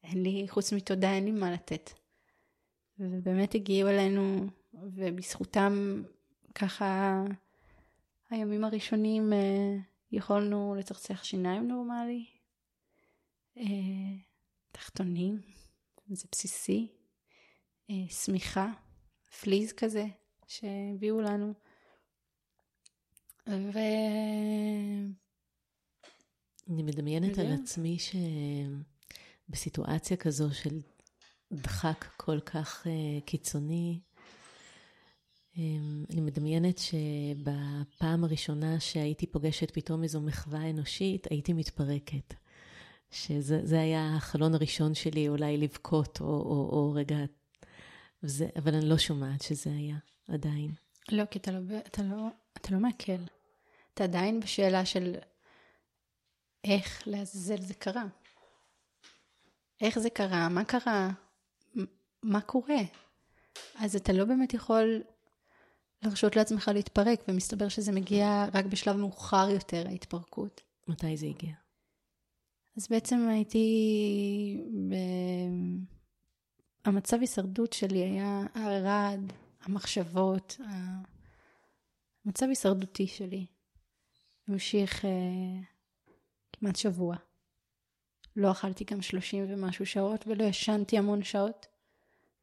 [0.04, 1.90] אין לי, חוץ מתודה, אין לי מה לתת.
[3.00, 6.04] ובאמת הגיעו אלינו, ובזכותם
[6.56, 7.22] ככה
[8.30, 9.78] הימים הראשונים אה,
[10.12, 12.26] יכולנו לצחצח שיניים נורמלי,
[13.58, 13.64] אה,
[14.72, 15.42] תחתונים,
[16.10, 16.88] זה בסיסי.
[17.92, 18.68] אה, שמיכה,
[19.42, 20.06] פליז כזה,
[20.48, 21.54] שהביאו לנו.
[23.48, 23.80] ו...
[26.70, 27.98] אני מדמיינת על עצמי
[29.50, 30.82] שבסיטואציה כזו של
[31.52, 32.90] דחק כל כך uh,
[33.26, 34.00] קיצוני,
[35.54, 35.60] um,
[36.10, 42.34] אני מדמיינת שבפעם הראשונה שהייתי פוגשת פתאום איזו מחווה אנושית, הייתי מתפרקת.
[43.12, 47.18] שזה היה החלון הראשון שלי, אולי לבכות, או, או, או רגע
[48.24, 49.98] וזה, אבל אני לא שומעת שזה היה
[50.28, 50.72] עדיין.
[51.12, 53.24] לא, כי אתה לא, אתה לא, אתה לא מעכל.
[53.94, 55.16] אתה עדיין בשאלה של
[56.64, 58.06] איך לעזאזל זה קרה.
[59.82, 61.10] איך זה קרה, מה קרה,
[62.24, 62.82] מה קורה.
[63.76, 65.02] אז אתה לא באמת יכול
[66.04, 70.62] להרשות לעצמך להתפרק, ומסתבר שזה מגיע רק בשלב מאוחר יותר, ההתפרקות.
[70.88, 71.54] מתי זה הגיע?
[72.78, 73.68] אז בעצם הייתי
[74.90, 74.96] ב...
[76.86, 80.58] המצב הישרדות שלי היה הרעד, המחשבות,
[82.26, 83.46] המצב הישרדותי שלי.
[84.48, 85.12] המשיך אה,
[86.54, 87.16] כמעט שבוע.
[88.36, 91.68] לא אכלתי גם שלושים ומשהו שעות ולא ישנתי המון שעות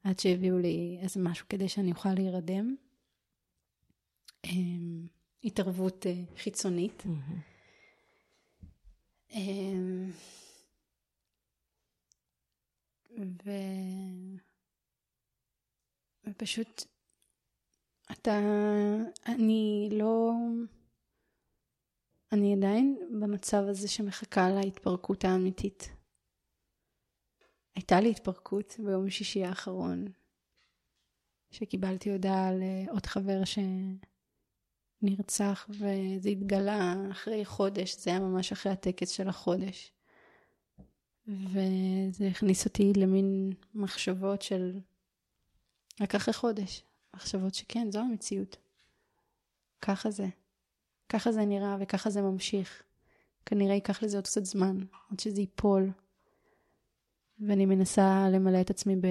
[0.04, 2.76] עד שהביאו לי איזה משהו כדי שאני אוכל להירדם.
[4.44, 4.50] אה,
[5.44, 7.02] התערבות אה, חיצונית.
[7.06, 7.40] מהמם.
[9.30, 10.10] אמ,
[13.16, 13.50] ו...
[16.24, 16.82] ופשוט
[18.12, 18.38] אתה,
[19.26, 20.32] אני לא,
[22.32, 25.88] אני עדיין במצב הזה שמחכה להתפרקות האמיתית.
[27.76, 30.04] הייתה לי התפרקות ביום שישי האחרון,
[31.50, 33.40] שקיבלתי הודעה על אה, עוד חבר
[35.02, 39.92] שנרצח, וזה התגלה אחרי חודש, זה היה ממש אחרי הטקס של החודש.
[41.28, 44.78] וזה הכניס אותי למין מחשבות של
[46.00, 46.82] רק אחרי חודש.
[47.14, 48.56] מחשבות שכן, זו המציאות.
[49.82, 50.26] ככה זה.
[51.08, 52.82] ככה זה נראה וככה זה ממשיך.
[53.46, 54.78] כנראה ייקח לזה עוד קצת זמן,
[55.10, 55.90] עד שזה ייפול.
[57.40, 59.06] ואני מנסה למלא את עצמי ב...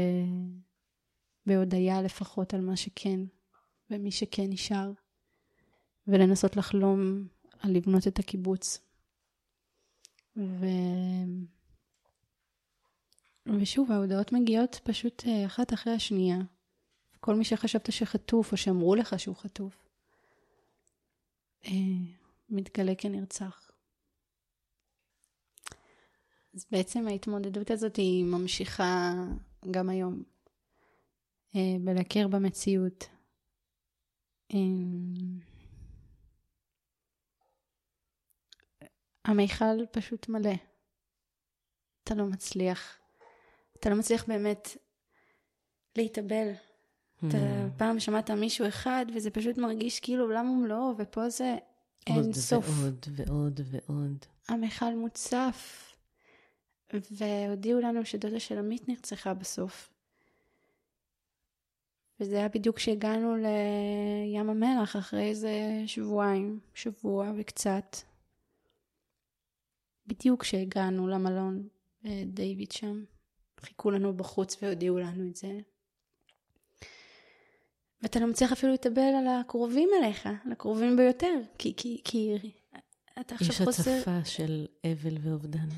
[1.46, 3.20] בהודיה לפחות על מה שכן,
[3.92, 4.92] ומי שכן נשאר.
[6.08, 7.28] ולנסות לחלום
[7.60, 8.80] על לבנות את הקיבוץ.
[10.38, 10.66] ו...
[13.56, 16.38] ושוב, ההודעות מגיעות פשוט אה, אחת אחרי השנייה.
[17.20, 19.88] כל מי שחשבת שחטוף, או שאמרו לך שהוא חטוף,
[21.66, 21.72] אה,
[22.50, 23.72] מתגלה כנרצח.
[26.54, 29.14] אז בעצם ההתמודדות הזאת היא ממשיכה
[29.72, 30.24] גם היום.
[31.56, 33.10] אה, בלהכיר במציאות.
[39.26, 40.54] המיכל פשוט מלא.
[42.04, 43.07] אתה לא מצליח.
[43.80, 44.78] אתה לא מצליח באמת
[45.96, 46.52] להתאבל.
[47.18, 47.38] אתה
[47.78, 51.58] פעם שמעת מישהו אחד, וזה פשוט מרגיש כאילו עולם ומלואו, ופה זה
[52.08, 52.66] אין עוד סוף.
[52.70, 54.26] ועוד ועוד ועוד.
[54.50, 55.88] המיכל מוצף,
[56.94, 59.94] והודיעו לנו שדודה של עמית נרצחה בסוף.
[62.20, 67.98] וזה היה בדיוק כשהגענו לים המלח, אחרי איזה שבועיים, שבוע וקצת.
[70.08, 71.68] בדיוק כשהגענו למלון,
[72.06, 73.04] אה, דיוויד שם.
[73.60, 75.60] חיכו לנו בחוץ והודיעו לנו את זה.
[78.02, 82.36] ואתה לא מצליח אפילו להתאבל על הקרובים אליך, על הקרובים ביותר, כי, כי, כי
[83.20, 83.92] אתה עכשיו יש חוסר...
[83.92, 85.70] הצפה של אבל ואובדן.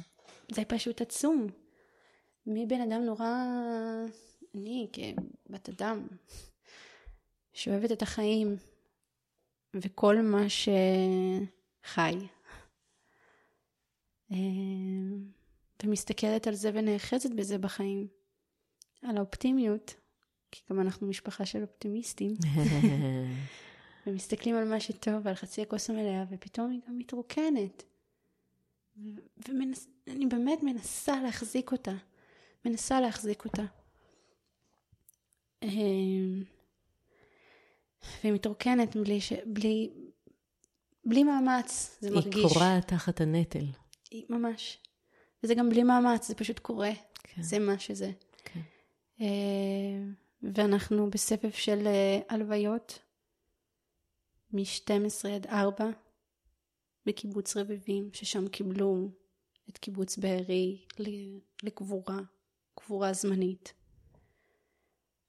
[0.51, 1.47] זה פשוט עצום.
[2.45, 3.33] מי בן אדם נורא...
[4.55, 6.07] אני כבת אדם,
[7.53, 8.55] שאוהבת את החיים,
[9.75, 12.15] וכל מה שחי.
[15.83, 18.07] אה, ומסתכלת על זה ונאחזת בזה בחיים.
[19.01, 19.95] על האופטימיות,
[20.51, 22.31] כי גם אנחנו משפחה של אופטימיסטים,
[24.07, 27.83] ומסתכלים על מה שטוב ועל חצי הכוס המלאה, ופתאום היא גם מתרוקנת.
[29.37, 31.95] ואני באמת מנסה להחזיק אותה.
[32.65, 33.63] מנסה להחזיק אותה.
[35.63, 36.43] אמ,
[38.23, 39.33] והיא מתרוקנת בלי, ש...
[39.45, 39.89] בלי...
[41.05, 42.35] בלי מאמץ, זה מרגיש.
[42.35, 43.65] היא קורעת תחת הנטל.
[44.11, 44.77] היא ממש.
[45.43, 46.91] וזה גם בלי מאמץ, זה פשוט קורה.
[47.23, 47.41] כן.
[47.41, 48.11] זה מה שזה.
[48.43, 48.59] כן.
[49.21, 49.27] אה,
[50.41, 52.99] ואנחנו בסבב של אה, הלוויות
[54.53, 55.89] מ-12 עד 4
[57.05, 59.09] בקיבוץ רביבים, ששם קיבלו
[59.69, 60.85] את קיבוץ בארי
[61.63, 62.19] לקבורה,
[62.75, 63.73] קבורה זמנית.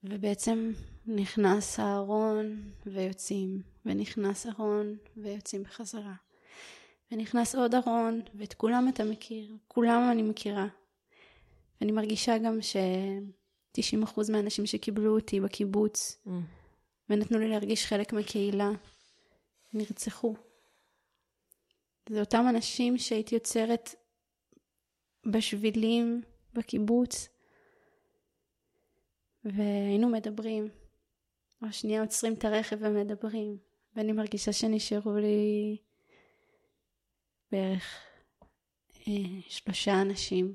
[0.04, 0.72] ובעצם
[1.06, 6.14] נכנס הארון ויוצאים, ונכנס ארון ויוצאים בחזרה.
[7.12, 10.66] ונכנס עוד ארון, ואת כולם אתה מכיר, כולם אני מכירה.
[11.80, 16.30] ואני מרגישה גם ש-90% מהאנשים שקיבלו אותי בקיבוץ, Mm.
[17.08, 18.70] ונתנו לי להרגיש חלק מהקהילה,
[19.72, 20.34] נרצחו.
[22.08, 23.94] זה אותם אנשים שהייתי יוצרת
[25.26, 27.28] בשבילים, בקיבוץ,
[29.44, 30.68] והיינו מדברים.
[31.62, 33.58] או שנייה עוצרים את הרכב ומדברים,
[33.96, 35.76] ואני מרגישה שנשארו לי
[37.52, 37.98] בערך
[39.08, 39.12] אה,
[39.48, 40.54] שלושה אנשים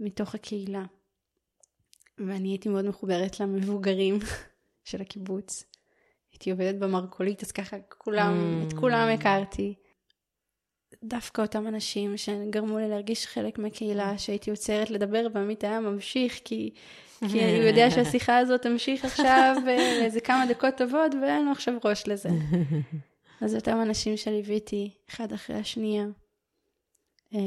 [0.00, 0.84] מתוך הקהילה.
[2.18, 4.18] ואני הייתי מאוד מחוברת למבוגרים
[4.88, 5.64] של הקיבוץ.
[6.32, 8.66] הייתי עובדת במרכולית, אז ככה כולם, Mm.
[8.68, 9.74] את כולם הכרתי.
[11.04, 16.70] דווקא אותם אנשים שגרמו לי להרגיש חלק מהקהילה, שהייתי עוצרת לדבר, ועמית היה ממשיך, כי,
[17.20, 21.74] כי הוא יודע שהשיחה הזאת תמשיך עכשיו אה, איזה כמה דקות טובות, ואין לו עכשיו
[21.84, 22.28] ראש לזה.
[23.40, 26.06] אז אותם אנשים שליוויתי אחד אחרי השנייה.
[27.34, 27.38] אה,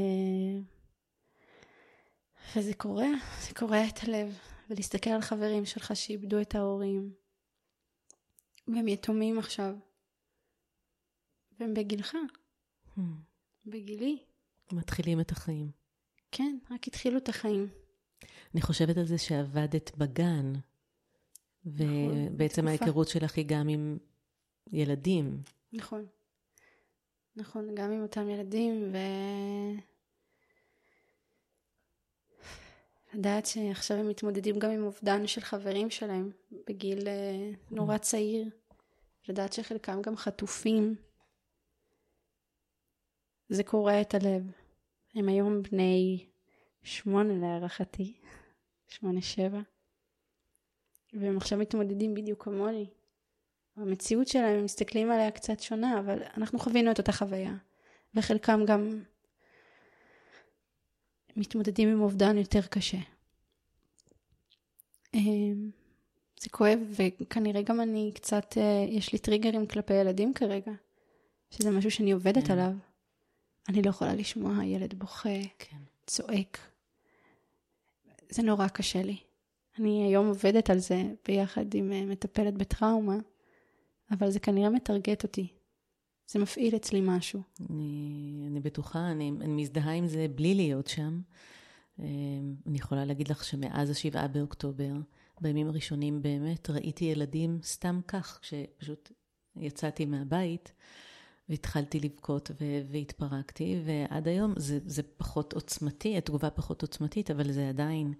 [2.55, 3.07] וזה קורה,
[3.47, 4.37] זה קורע את הלב.
[4.71, 7.13] ולהסתכל על חברים שלך שאיבדו את ההורים,
[8.67, 9.75] והם יתומים עכשיו,
[11.59, 12.15] והם בגילך,
[12.97, 13.01] Hmm.
[13.65, 14.17] בגילי.
[14.71, 15.71] מתחילים את החיים.
[16.31, 17.67] כן, רק התחילו את החיים.
[18.53, 20.53] אני חושבת על זה שעבדת בגן,
[21.65, 23.97] ובעצם נכון, ההיכרות שלך היא גם עם
[24.67, 25.43] ילדים.
[25.73, 26.05] נכון.
[27.35, 28.97] נכון, גם עם אותם ילדים, ו...
[33.13, 36.31] לדעת שעכשיו הם מתמודדים גם עם אובדן של חברים שלהם
[36.67, 38.49] בגיל אה, נורא צעיר.
[39.27, 40.95] לדעת שחלקם גם חטופים.
[43.49, 44.51] זה קורע את הלב.
[45.15, 46.25] הם היום בני
[46.83, 48.13] שמונה להערכתי,
[48.87, 49.59] שמונה שבע,
[51.13, 52.89] והם עכשיו מתמודדים בדיוק כמוני.
[53.77, 57.53] המציאות שלהם, הם מסתכלים עליה קצת שונה, אבל אנחנו חווינו את אותה חוויה.
[58.15, 59.03] וחלקם גם
[61.35, 62.97] מתמודדים עם אובדן יותר קשה.
[65.13, 65.71] אמ,
[66.39, 70.71] זה כואב, וכנראה גם אני קצת, אה, יש לי טריגרים כלפי ילדים כרגע,
[71.49, 72.53] שזה משהו שאני עובדת כן.
[72.53, 72.71] עליו.
[73.69, 75.77] אני לא יכולה לשמוע ילד בוכה, כן.
[76.07, 76.57] צועק.
[78.29, 79.17] זה נורא קשה לי.
[79.79, 83.17] אני היום עובדת על זה ביחד עם אה, מטפלת בטראומה,
[84.11, 85.47] אבל זה כנראה מטרגט אותי.
[86.31, 87.41] זה מפעיל אצלי משהו.
[87.69, 91.21] אני, אני בטוחה, אני, אני מזדהה עם זה בלי להיות שם.
[91.99, 92.05] אה,
[92.67, 94.91] אני יכולה להגיד לך שמאז השבעה באוקטובר,
[95.41, 99.11] בימים הראשונים באמת ראיתי ילדים סתם כך, כשפשוט
[99.55, 100.73] יצאתי מהבית
[101.49, 107.69] והתחלתי לבכות ו- והתפרקתי, ועד היום זה, זה פחות עוצמתי, התגובה פחות עוצמתית, אבל זה
[107.69, 108.13] עדיין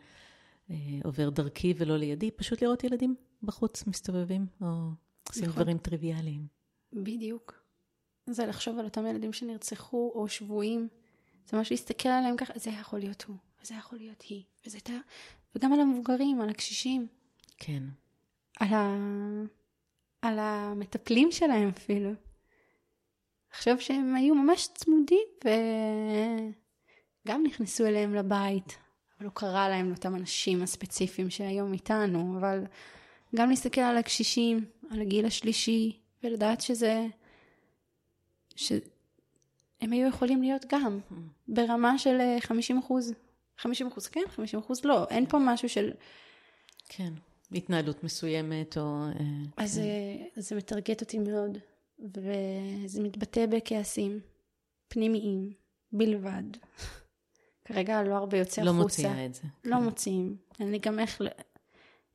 [0.69, 4.89] אה, עובר דרכי ולא לידי, פשוט לראות ילדים בחוץ מסתובבים, או
[5.31, 5.63] עושים נכון.
[5.63, 6.47] דברים טריוויאליים.
[6.93, 7.63] בדיוק.
[8.29, 10.87] זה לחשוב על אותם ילדים שנרצחו או שבויים.
[11.45, 14.93] זה ממש להסתכל עליהם ככה, זה יכול להיות הוא, וזה יכול להיות היא, וזה הייתה...
[15.55, 17.07] וגם על המבוגרים, על הקשישים,
[17.57, 17.83] כן.
[18.59, 18.97] על, ה...
[20.21, 22.11] על המטפלים שלהם אפילו.
[23.53, 25.27] לחשוב שהם היו ממש צמודים
[27.25, 28.77] וגם נכנסו אליהם לבית,
[29.17, 32.63] אבל לא קרה להם לאותם אנשים הספציפיים שהיום איתנו, אבל
[33.35, 37.07] גם להסתכל על הקשישים, על הגיל השלישי, ולדעת שזה...
[38.55, 40.99] שהם היו יכולים להיות גם
[41.47, 43.13] ברמה של אה, 50 אחוז.
[43.57, 45.07] 50 אחוז כן, 50 אחוז לא.
[45.09, 45.91] אין פה משהו של...
[46.89, 47.13] כן,
[47.51, 49.05] התנהלות מסוימת או...
[49.05, 49.25] אה,
[49.57, 49.81] אז כן.
[49.81, 51.57] אה, אז זה מטרגט אותי מאוד,
[51.99, 54.19] וזה מתבטא בכעסים
[54.87, 55.53] פנימיים
[55.91, 56.43] בלבד.
[57.65, 58.83] כרגע לא הרבה יוצא לא החוצה.
[58.83, 59.41] מוציאה את זה.
[59.63, 60.37] לא כן, מוציאים.
[60.59, 61.21] אין לי גם איך...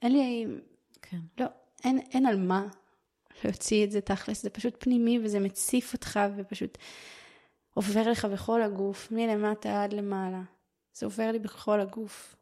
[0.02, 0.46] אין לי...
[1.11, 1.20] כן.
[1.38, 1.46] לא,
[1.84, 2.66] אין, אין על מה
[3.44, 6.78] להוציא את זה תכלס, זה פשוט פנימי וזה מציף אותך ופשוט
[7.74, 10.42] עובר לך בכל הגוף, מלמטה עד למעלה.
[10.94, 12.36] זה עובר לי בכל הגוף.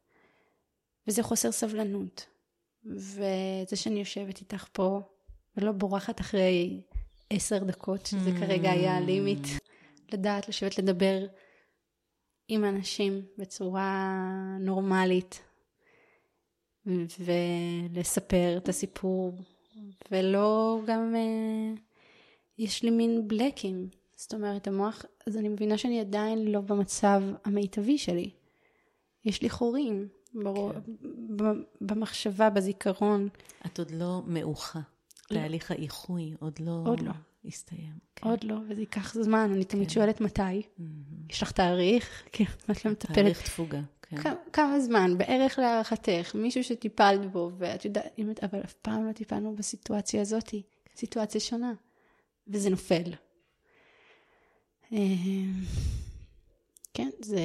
[1.06, 2.26] וזה חוסר סבלנות.
[2.84, 5.00] וזה שאני יושבת איתך פה
[5.56, 6.80] ולא בורחת אחרי
[7.30, 8.40] עשר דקות, שזה Mm.
[8.40, 9.46] כרגע היה הלימיט,
[10.12, 11.26] לדעת לשבת לדבר
[12.48, 14.14] עם אנשים בצורה
[14.60, 15.40] נורמלית,
[17.20, 19.38] ולספר את הסיפור,
[20.10, 21.74] ולא גם, אה,
[22.58, 27.98] יש לי מין בלקים, זאת אומרת המוח, אז אני מבינה שאני עדיין לא במצב המיטבי
[27.98, 28.30] שלי.
[29.24, 30.72] יש לי חורים ברור,
[31.36, 33.28] ב- במחשבה, בזיכרון,
[33.66, 34.80] את עוד לא מאוחה.
[35.30, 35.36] לא.
[35.36, 36.82] תהליך האיחוי עוד לא...
[36.86, 37.12] עוד לא.
[37.44, 37.92] הסתיים.
[38.16, 38.28] כן.
[38.28, 39.94] עוד לא, וזה ייקח זמן, אני תמיד כן.
[39.94, 40.42] שואלת מתי.
[40.42, 40.94] מהמם.
[41.30, 42.22] יש לך תאריך?
[42.32, 43.14] כן, את לא מטפלת.
[43.14, 44.03] תהליך תפוגה, כן.
[44.22, 49.56] כמה, כמה זמן, בערך להערכתך, מישהו שטיפלת בו, ואת יודעת, אבל אף פעם לא טיפלנו
[49.56, 50.54] בסיטואציה הזאת,
[50.96, 51.72] סיטואציה שונה,
[52.48, 53.12] וזה נופל.
[54.92, 55.52] אמ,
[56.94, 57.40] כן, זה...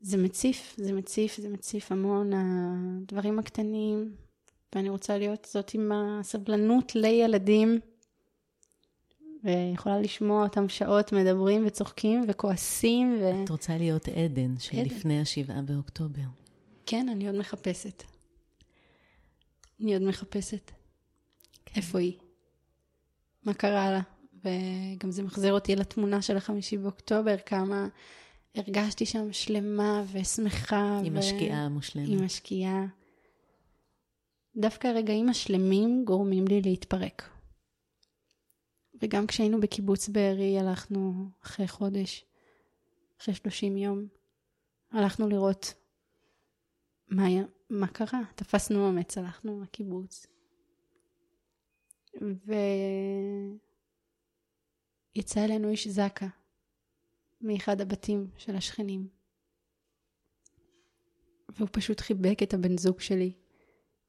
[0.00, 4.14] זה מציף, זה מציף, זה מציף המון הדברים הקטנים,
[4.74, 7.80] ואני רוצה להיות זאת עם הסבלנות לילדים,
[9.46, 13.44] ויכולה לשמוע אותם שעות מדברים וצוחקים וכועסים, ו...
[13.44, 14.58] את רוצה להיות עדן עדן.
[14.58, 16.22] שלפני השבעה באוקטובר.
[16.86, 18.02] כן, אני עוד מחפשת.
[19.80, 20.70] אני עוד מחפשת.
[21.66, 21.80] כן.
[21.80, 22.16] איפה היא?
[23.44, 24.00] מה קרה לה?
[24.44, 27.88] וגם זה מחזיר אותי לתמונה של החמישי באוקטובר, כמה
[28.54, 31.00] הרגשתי שם שלמה ושמחה.
[31.02, 32.08] היא ו- משקיעה המושלמת.
[32.08, 32.86] היא משקיעה.
[34.56, 37.35] דווקא הרגעים השלמים גורמים לי להתפרק.
[39.02, 42.24] וגם כשהיינו בקיבוץ בארי הלכנו אחרי חודש,
[43.20, 44.06] אחרי 30 יום,
[44.90, 45.74] הלכנו לראות
[47.08, 47.24] מה,
[47.70, 48.20] מה קרה.
[48.34, 50.26] תפסנו אומץ, הלכנו לקיבוץ.
[55.16, 56.28] ויצא אלינו איש זקה
[57.40, 59.08] מאחד הבתים של השכנים.
[61.48, 63.32] והוא פשוט חיבק את הבן זוג שלי.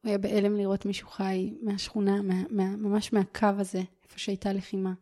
[0.02, 4.92] הוא היה בהלם לראות מישהו חי מהשכונה, מה, מה, ממש מהקו הזה, איפה שהייתה לחימה.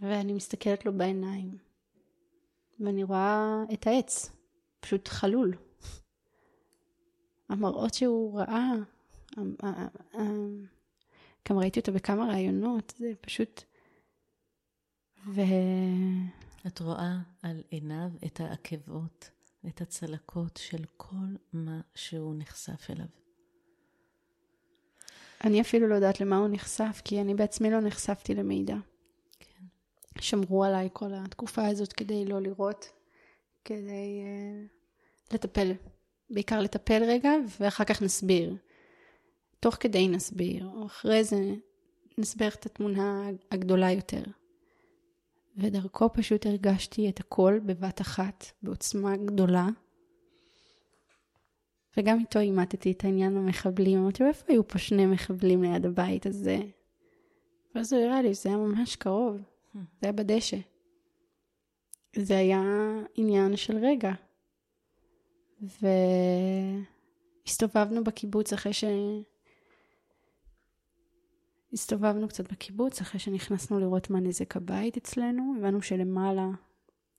[0.00, 1.58] ואני מסתכלת לו בעיניים,
[2.80, 4.30] ואני רואה את העץ,
[4.80, 5.56] פשוט חלול.
[7.48, 8.72] המראות שהוא ראה,
[11.48, 13.62] גם ראיתי אותו בכמה ראיונות, זה פשוט...
[15.26, 15.40] ו...
[16.66, 19.30] את רואה על עיניו את העקבות,
[19.68, 23.06] את הצלקות של כל מה שהוא נחשף אליו.
[25.44, 28.76] אני אפילו לא יודעת למה הוא נחשף, כי אני בעצמי לא נחשפתי למידע.
[29.40, 29.64] כן.
[30.20, 32.86] שמרו עליי כל התקופה הזאת כדי לא לראות,
[33.64, 35.72] כדי uh, לטפל.
[36.30, 38.56] בעיקר לטפל רגע, ואחר כך נסביר.
[39.60, 41.54] תוך כדי נסביר, או אחרי זה
[42.18, 44.22] נסביר את התמונה הגדולה יותר.
[45.56, 49.68] ודרכו פשוט הרגשתי את הכל בבת אחת, בעוצמה גדולה.
[51.96, 53.98] וגם איתו אימתתי את העניין המחבלים.
[53.98, 56.58] אמרתי לו, איפה היו פה שני מחבלים ליד הבית הזה?
[57.74, 59.36] ואז הוא הראה לי, זה היה ממש קרוב.
[59.74, 60.56] זה היה בדשא.
[62.16, 62.62] זה היה
[63.14, 64.12] עניין של רגע.
[67.46, 68.84] והסתובבנו בקיבוץ אחרי ש...
[71.72, 76.48] הסתובבנו קצת בקיבוץ אחרי שנכנסנו לראות מה נזק הבית אצלנו, הבנו שלמעלה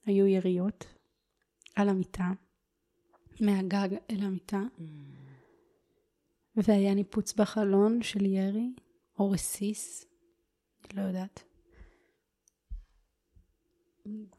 [0.05, 0.85] היו יריות
[1.75, 2.31] על המיטה,
[3.41, 4.81] מהגג אל המיטה, mm.
[6.55, 8.73] והיה ניפוץ בחלון של ירי,
[9.19, 10.05] או רסיס,
[10.93, 11.43] לא יודעת.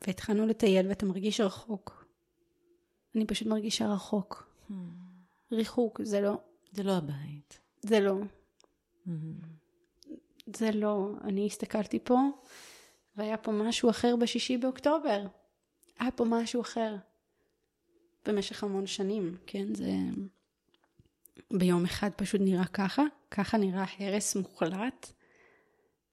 [0.06, 2.06] והתחלנו לטייל ואתה מרגיש רחוק.
[3.14, 4.50] אני פשוט מרגישה רחוק.
[4.70, 4.74] Mm.
[5.52, 6.40] ריחוק, זה לא...
[6.72, 7.60] זה לא הבית.
[7.80, 8.14] זה לא.
[9.06, 9.63] Mm-hmm.
[10.46, 12.18] זה לא, אני הסתכלתי פה,
[13.16, 15.26] והיה פה משהו אחר בשישי באוקטובר.
[15.98, 16.96] היה פה משהו אחר.
[18.26, 19.74] במשך המון שנים, כן?
[19.74, 19.92] זה...
[21.50, 25.12] ביום אחד פשוט נראה ככה, ככה נראה הרס מוחלט.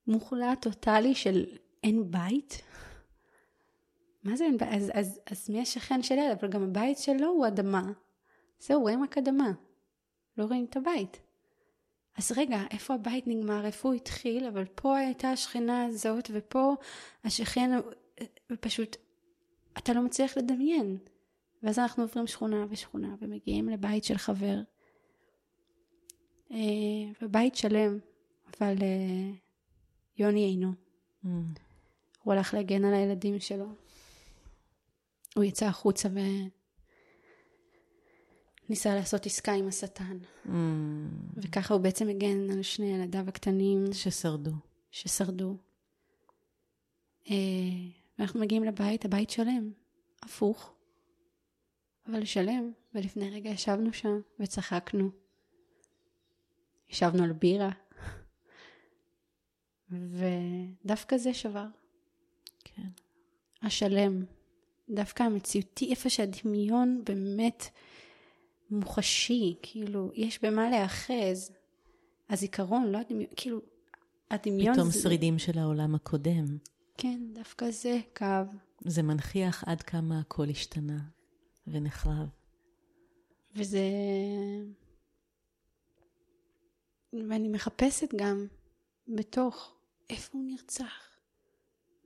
[0.08, 1.46] מוחלט טוטאלי של
[1.84, 2.62] אין בית.
[4.24, 4.70] מה זה אין בית?
[4.72, 6.34] אז, אז, אז מי השכן של אלה?
[6.34, 7.92] אבל גם הבית שלו הוא אדמה.
[8.60, 9.52] זהו, רואים רק אדמה.
[10.38, 11.22] לא רואים את הבית.
[12.18, 13.66] אז רגע, איפה הבית נגמר?
[13.66, 14.48] איפה הוא התחיל?
[14.48, 16.76] אבל פה הייתה השכנה הזאת, ופה
[17.24, 17.72] השכן,
[18.52, 18.96] ופשוט,
[19.78, 20.98] אתה לא מצליח לדמיין.
[21.64, 24.62] ואז אנחנו עוברים שכונה ושכונה, ומגיעים לבית של חבר.
[26.52, 26.58] אה,
[27.22, 28.00] ובית שלם,
[28.58, 29.32] אבל אה,
[30.18, 30.72] יוני אינו.
[31.26, 31.28] Mm.
[32.24, 33.68] הוא הלך להגן על הילדים שלו.
[35.36, 36.20] הוא יצא החוצה ו...
[38.72, 40.18] ניסה לעשות עסקה עם השטן.
[40.46, 40.50] Mm.
[41.38, 43.86] וככה הוא בעצם הגן על שני ילדיו הקטנים.
[43.94, 44.52] ששרדו.
[44.92, 45.58] ששרדו.
[47.30, 47.36] אה,
[48.20, 49.72] ואנחנו מגיעים לבית, הבית שלם,
[50.24, 50.74] הפוך,
[52.08, 52.72] אבל שלם.
[52.96, 55.10] ולפני רגע ישבנו שם וצחקנו.
[56.90, 57.72] ישבנו על בירה.
[60.84, 61.68] ודווקא זה שבר.
[62.64, 62.88] כן.
[63.62, 64.24] השלם.
[64.90, 67.66] דווקא המציאותי, איפה שהדמיון באמת
[68.72, 71.52] מוחשי, כאילו, יש במה להאחז.
[72.30, 73.62] הזיכרון, לא הדמיון, כאילו,
[74.32, 75.02] הדמיון פתאום זה...
[75.02, 76.58] שרידים של העולם הקודם.
[76.98, 78.48] כן, דווקא זה כאב.
[78.86, 81.00] זה מנכיח עד כמה הכל השתנה
[81.68, 82.30] ונחרב.
[83.56, 83.82] וזה...
[87.14, 88.48] ואני מחפשת גם
[89.08, 89.76] בתוך
[90.10, 91.18] איפה הוא נרצח,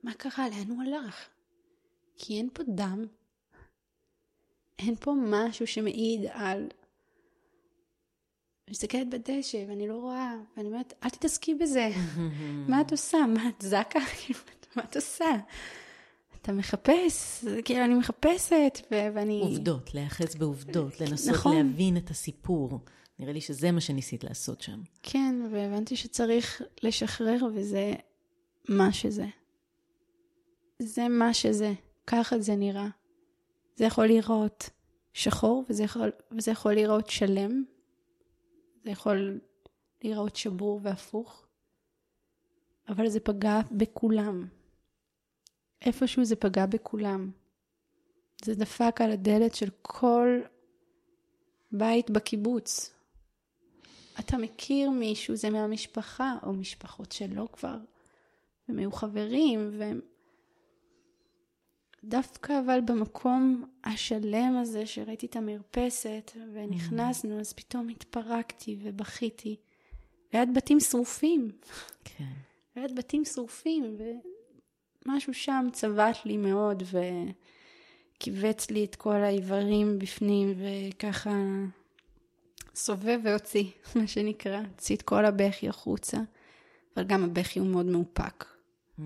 [0.02, 1.28] מה קרה, לאן הוא הלך.
[2.16, 3.06] כי אין פה דם,
[4.78, 6.58] אין פה משהו שמעיד על...
[8.68, 11.88] אני מסתכלת בדשא ואני לא רואה, ואני אומרת, אל תתעסקי בזה.
[12.68, 13.18] מה את עושה?
[13.34, 14.00] מה את זקה?
[14.24, 14.40] כאילו,
[14.76, 15.36] מה את עושה?
[16.42, 19.40] אתה מחפש, כאילו אני מחפשת, ו- ואני...
[19.40, 21.56] עובדות, להיאחז בעובדות, לנסות נכון.
[21.56, 22.80] להבין את הסיפור.
[23.18, 24.80] נראה לי שזה מה שניסית לעשות שם.
[25.02, 27.92] כן, והבנתי שצריך לשחרר, וזה
[28.68, 29.26] מה שזה.
[30.78, 31.72] זה מה שזה,
[32.06, 32.88] ככה זה נראה.
[33.76, 34.70] זה יכול להיראות
[35.12, 37.64] שחור וזה יכול, וזה יכול להיראות שלם.
[38.84, 39.40] זה יכול
[40.02, 41.46] להיראות שבור והפוך.
[42.88, 44.48] אבל זה פגע בכולם.
[45.82, 47.30] איפשהו זה פגע בכולם.
[48.44, 50.40] זה דפק על הדלת של כל
[51.72, 52.90] בית בקיבוץ.
[54.20, 57.78] אתה מכיר מישהו, זה מהמשפחה, או משפחות שלא כבר,
[58.68, 60.00] והם היו חברים, והם
[62.08, 69.56] דווקא אבל במקום השלם הזה שראיתי את המרפסת ונכנסנו, אז פתאום התפרקתי ובכיתי.
[70.34, 71.50] ליד בתים שרופים.
[72.04, 72.24] כן.
[72.76, 73.96] ליד בתים שרופים,
[75.06, 76.82] ומשהו שם צבט לי מאוד
[78.16, 81.30] וכיווץ לי את כל האיברים בפנים, וככה
[82.74, 83.64] סובב והוציא,
[83.96, 86.18] מה שנקרא, הוציא את כל הבכי החוצה.
[86.96, 88.44] אבל גם הבכי הוא מאוד מאופק.
[88.44, 89.02] Mm.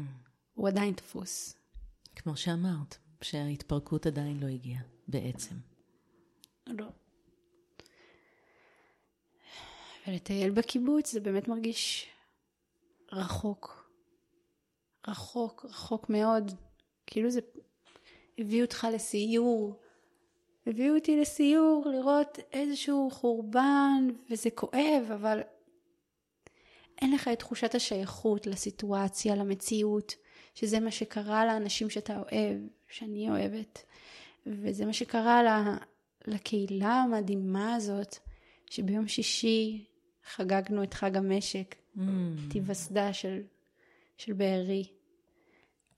[0.55, 1.60] הוא עדיין תפוס.
[2.17, 5.55] כמו שאמרת, שההתפרקות עדיין לא הגיעה, בעצם.
[6.67, 6.87] לא.
[10.09, 12.09] ולטייל בקיבוץ זה באמת מרגיש
[13.13, 13.91] רחוק.
[15.09, 16.53] רחוק, רחוק מאוד.
[17.07, 17.41] כאילו זה
[18.39, 19.81] הביאו אותך לסיור.
[20.67, 25.41] הביאו אותי לסיור לראות איזשהו חורבן, וזה כואב, אבל
[27.03, 30.15] אין לך את תחושת השייכות לסיטואציה, למציאות,
[30.55, 33.83] שזה מה שקרה לאנשים שאתה אוהב, שאני אוהבת.
[34.47, 35.77] וזה מה שקרה לה,
[36.27, 38.17] לקהילה המדהימה הזאת,
[38.71, 39.85] שביום שישי
[40.25, 42.01] חגגנו את חג המשק, Mm.
[42.49, 43.43] את היווסדה של,
[44.17, 44.85] של בארי.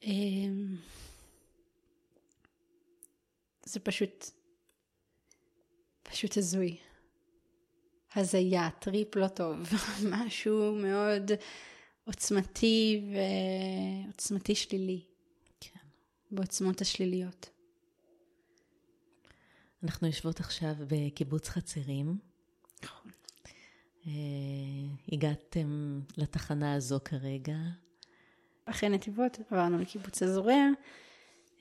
[0.03, 0.77] אמ,
[3.65, 4.31] זה פשוט,
[6.03, 6.77] פשוט הזוי.
[8.15, 9.57] הזיה, טריפ לא טוב,
[10.13, 11.31] משהו מאוד
[12.13, 13.03] עוצמתי
[14.09, 15.01] ועוצמתי שלילי,
[15.61, 15.81] כן.
[16.31, 17.51] בעוצמות השליליות.
[19.83, 22.19] אנחנו יושבות עכשיו בקיבוץ חצרים.
[22.85, 23.11] נכון.
[24.07, 24.13] אה,
[25.13, 27.57] הגעתם לתחנה הזו כרגע.
[28.65, 30.65] אחרי נתיבות עברנו לקיבוץ הזורע,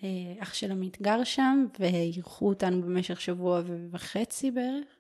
[0.04, 4.98] אה, אח של עמית גר שם, ואירחו אותנו במשך שבוע וחצי בערך,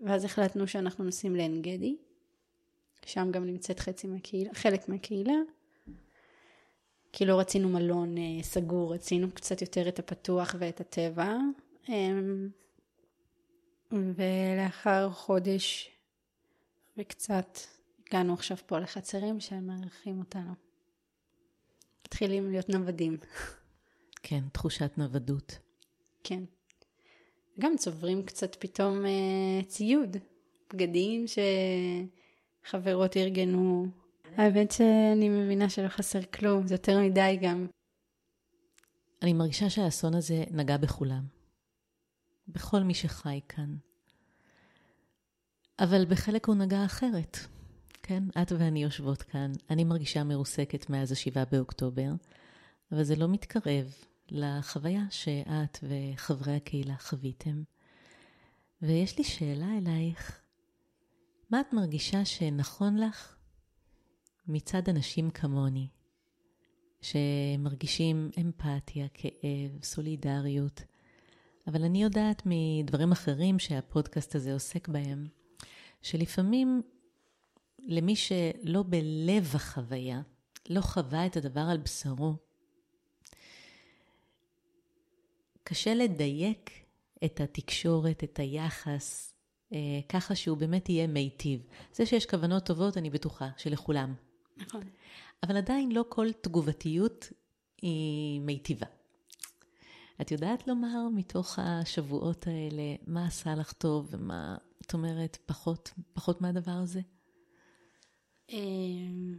[0.00, 1.96] ואז החלטנו שאנחנו נוסעים לעין גדי,
[3.06, 5.34] שם גם נמצאת חצי מהקהילה, חלק מהקהילה,
[7.12, 11.36] כי לא רצינו מלון אה, סגור, רצינו קצת יותר את הפתוח ואת הטבע.
[11.88, 12.48] אמ,
[13.92, 15.90] ולאחר חודש
[16.96, 17.58] וקצת
[18.06, 20.52] הגענו עכשיו פה לחצרים שהם מארחים אותנו.
[22.06, 23.16] מתחילים להיות נוודים,
[24.22, 25.58] כן, תחושת נוודות.
[26.24, 26.44] כן.
[27.58, 30.16] גם צוברים קצת פתאום אה, ציוד,
[30.72, 31.24] בגדים
[32.64, 33.86] שחברות ארגנו.
[34.36, 37.66] האמת שאני מבינה שלא חסר כלום, זה יותר מדי גם.
[39.22, 41.24] אני מרגישה שהאסון הזה נגע בכולם.
[42.48, 43.76] בכל מי שחי כאן.
[45.78, 47.38] אבל בחלק הוא נגע אחרת.
[48.02, 49.52] כן, את ואני יושבות כאן.
[49.70, 52.10] אני מרגישה מרוסקת מאז השבעה באוקטובר,
[52.92, 53.94] אבל זה לא מתקרב
[54.30, 57.62] לחוויה שאת וחברי הקהילה חוויתם.
[58.82, 60.40] ויש לי שאלה אלייך.
[61.50, 63.36] מה את מרגישה שנכון לך
[64.46, 65.88] מצד אנשים כמוני,
[67.00, 70.82] שמרגישים אמפתיה, כאב, סולידריות,
[71.66, 75.28] אבל אני יודעת מדברים אחרים שהפודקאסט הזה עוסק בהם,
[76.02, 76.82] שלפעמים
[77.78, 80.20] למי שלא בלב החוויה,
[80.68, 82.34] לא חווה את הדבר על בשרו,
[85.62, 86.70] קשה לדייק
[87.24, 89.34] את התקשורת, את היחס,
[90.08, 91.66] ככה שהוא באמת יהיה מיטיב.
[91.92, 94.14] זה שיש כוונות טובות, אני בטוחה, שלכולם.
[94.56, 94.82] נכון.
[95.42, 97.32] אבל עדיין לא כל תגובתיות
[97.82, 98.86] היא מיטיבה.
[100.20, 104.56] את יודעת לומר מתוך השבועות האלה מה עשה לך טוב ומה
[104.86, 107.00] את אומרת פחות, פחות מהדבר הזה?
[108.48, 109.38] אמ,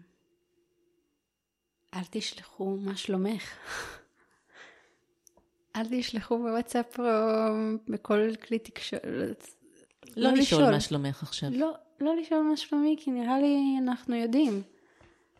[1.93, 3.57] אל תשלחו מה שלומך.
[5.75, 7.05] אל תשלחו בוואטסאפ או
[7.87, 9.58] בכל כלי תקשורת.
[10.19, 11.49] לא, לשאול מה שלומך עכשיו.
[11.53, 14.61] לא, לא לשאול מה שלומי, כי נראה לי אנחנו יודעים.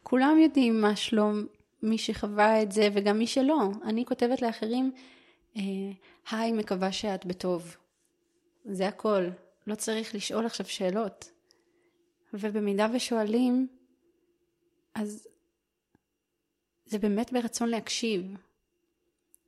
[0.04, 1.46] כולם יודעים מה שלום
[1.84, 3.70] מי שחווה את זה וגם מי שלא.
[3.84, 4.91] אני כותבת לאחרים,
[5.58, 5.62] אה,
[6.32, 7.76] היי, מקווה שאת בטוב.
[8.66, 9.30] זה הכל.
[9.68, 11.32] לא צריך לשאול עכשיו שאלות.
[12.34, 13.68] ובמידה ושואלים,
[14.95, 15.28] אז
[16.86, 18.36] זה באמת ברצון להקשיב.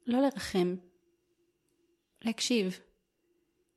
[0.07, 0.75] לא לרחם.
[2.21, 2.79] להקשיב.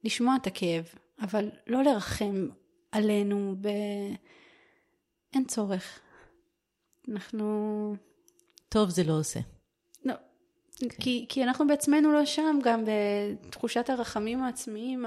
[0.05, 0.85] לשמוע את הכאב,
[1.25, 2.49] אבל לא לרחם
[2.93, 3.69] עלינו ב...
[5.35, 6.01] אין צורך.
[7.09, 7.97] אנחנו...
[8.69, 9.41] טוב זה לא עושה.
[10.05, 10.15] לא.
[11.01, 15.05] כי, כי אנחנו בעצמנו לא שם, גם בתחושת הרחמים העצמיים,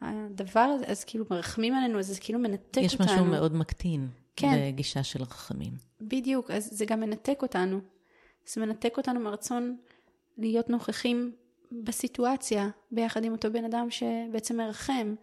[0.00, 3.06] הדבר הזה, אז כאילו מרחמים עלינו, אז זה כאילו מנתק יש אותנו.
[3.06, 4.72] משהו מאוד מקטין כן.
[4.72, 5.72] בגישה של רחמים.
[6.00, 7.80] בדיוק, אז זה גם מנתק אותנו.
[8.46, 9.76] זה מנתק אותנו מרצון
[10.38, 11.32] להיות נוכחים
[11.84, 15.14] בסיטואציה, ביחד עם אותו בן אדם שבעצם מרחם.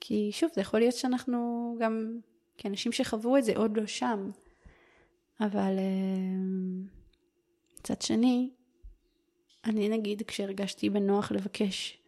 [0.00, 2.18] כי שוב, זה יכול להיות שאנחנו גם,
[2.58, 4.30] כאנשים שחוו את זה, עוד לא שם.
[5.40, 6.36] אבל אה,
[7.78, 8.50] מצד שני,
[9.64, 11.98] אני נגיד, כשהרגשתי בנוח לבקש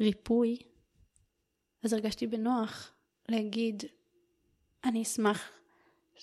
[0.00, 0.56] ריפוי,
[1.82, 2.92] אז הרגשתי בנוח
[3.28, 3.82] להגיד,
[4.84, 5.50] אני אשמח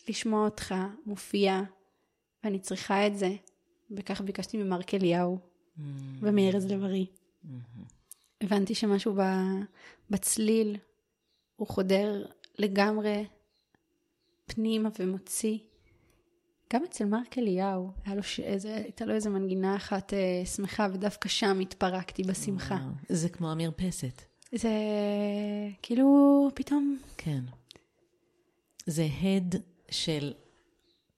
[0.09, 0.75] לשמוע אותך
[1.05, 1.61] מופיע,
[2.43, 3.29] ואני צריכה את זה.
[3.91, 5.49] וכך ביקשתי ממרק אליהו
[5.79, 5.81] Mm,
[6.21, 7.05] ומארז לב-ארי.
[8.41, 9.63] הבנתי שמשהו ב-
[10.09, 10.77] בצליל
[11.55, 12.25] הוא חודר
[12.57, 13.25] לגמרי
[14.45, 15.57] פנימה ומוציא.
[16.73, 18.39] גם אצל מרק אליהו, היה לו ש...
[18.39, 22.77] איזה, הייתה לו איזה מנגינה אחת אה, שמחה, ודווקא שם התפרקתי בשמחה.
[23.09, 24.21] זה כמו המרפסת.
[24.55, 24.69] זה
[25.81, 26.97] כאילו פתאום...
[27.17, 27.43] כן.
[28.85, 29.55] זה הד
[29.91, 30.33] של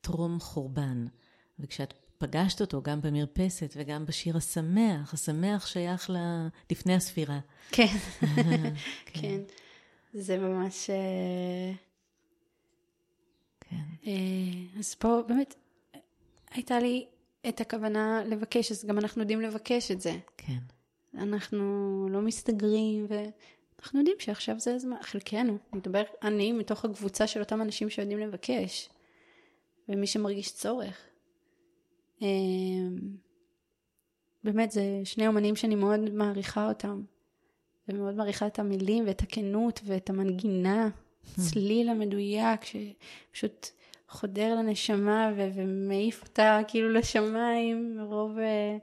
[0.02, 1.06] טרום חורבן,
[1.60, 6.16] וכשאת פגשת אותו גם במרפסת וגם בשיר השמח, השמח שייך ל...
[6.72, 7.40] לפני הספירה.
[7.72, 7.86] כן,
[8.22, 8.72] כן.
[9.14, 9.42] כן.
[10.14, 10.90] זה ממש...
[10.90, 11.74] אה,
[13.60, 13.76] כן.
[14.08, 15.56] אה, אז פה באמת
[16.52, 17.06] הייתה לי
[17.50, 20.18] את הכוונה לבקש, אז גם אנחנו יודעים לבקש את זה.
[20.38, 20.60] כן.
[21.14, 21.64] אנחנו
[22.12, 27.90] לא מסתגרים, ואנחנו יודעים שעכשיו זה הזמן, חלקנו, נדבר אני מתוך הקבוצה של אותם אנשים
[27.90, 28.90] שיודעים לבקש,
[29.90, 31.11] ומי שמרגיש צורך.
[32.22, 32.28] אה,
[34.44, 37.02] באמת, זה שני אומנים שאני מאוד מעריכה אותם,
[37.88, 40.90] ומאוד מעריכה את המילים ואת הכנות ואת המנגינה,
[41.34, 43.68] הצליל המדויק, שפשוט
[44.10, 48.38] חודר לנשמה ו- ומעיף אותה כאילו לשמיים מרוב...
[48.38, 48.78] אה,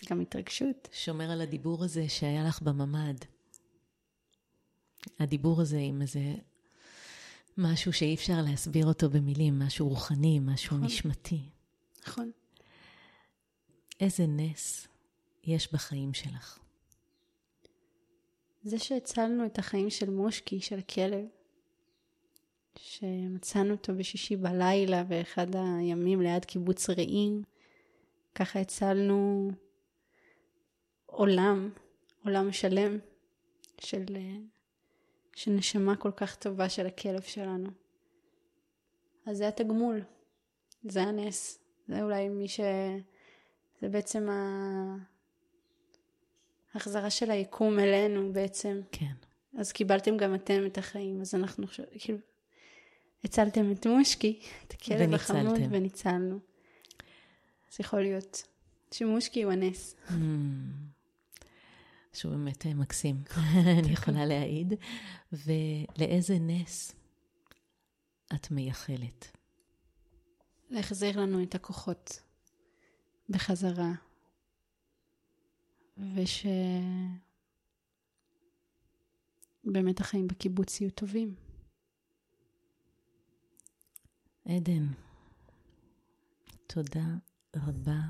[0.00, 0.88] זה גם התרגשות.
[0.92, 3.24] שומר על הדיבור הזה שהיה לך בממ"ד.
[5.18, 6.20] הדיבור הזה עם איזה
[7.58, 10.86] משהו שאי אפשר להסביר אותו במילים, משהו רוחני, משהו נכון.
[10.86, 11.40] נשמתי.
[12.08, 12.30] נכון.
[14.00, 14.88] איזה נס
[15.44, 16.58] יש בחיים שלך?
[18.62, 21.24] זה שהצלנו את החיים של מושקי, של הכלב,
[22.78, 27.42] שמצאנו אותו בשישי בלילה באחד הימים ליד קיבוץ רעים,
[28.34, 29.50] ככה הצלנו
[31.06, 31.70] עולם,
[32.24, 32.98] עולם שלם
[33.80, 34.04] של,
[35.36, 37.70] של נשמה כל כך טובה של הכלב שלנו.
[39.26, 40.02] אז זה התגמול,
[40.82, 42.60] זה הנס, זה אולי מי ש...
[43.80, 44.28] זה בעצם
[46.74, 48.80] ההחזרה של היקום אלינו בעצם.
[48.92, 49.12] כן.
[49.58, 52.18] אז קיבלתם גם אתם את החיים, אז אנחנו עכשיו, כאילו,
[53.24, 56.38] הצלתם את מושקי, את הכלב החמוד, וניצלנו.
[57.72, 58.42] אז יכול להיות
[58.92, 59.96] שמושקי הוא הנס.
[60.08, 60.12] Mm.
[62.12, 63.16] שהוא באמת אה, מקסים,
[63.78, 64.74] אני יכולה להעיד.
[65.32, 66.92] ולאיזה נס
[68.34, 69.37] את מייחלת?
[70.70, 72.22] להחזיר לנו את הכוחות
[73.28, 73.92] בחזרה,
[75.98, 76.40] ושבאמת
[80.00, 81.34] החיים בקיבוץ יהיו טובים.
[84.44, 84.86] עדן,
[86.66, 87.06] תודה
[87.56, 88.00] רבה.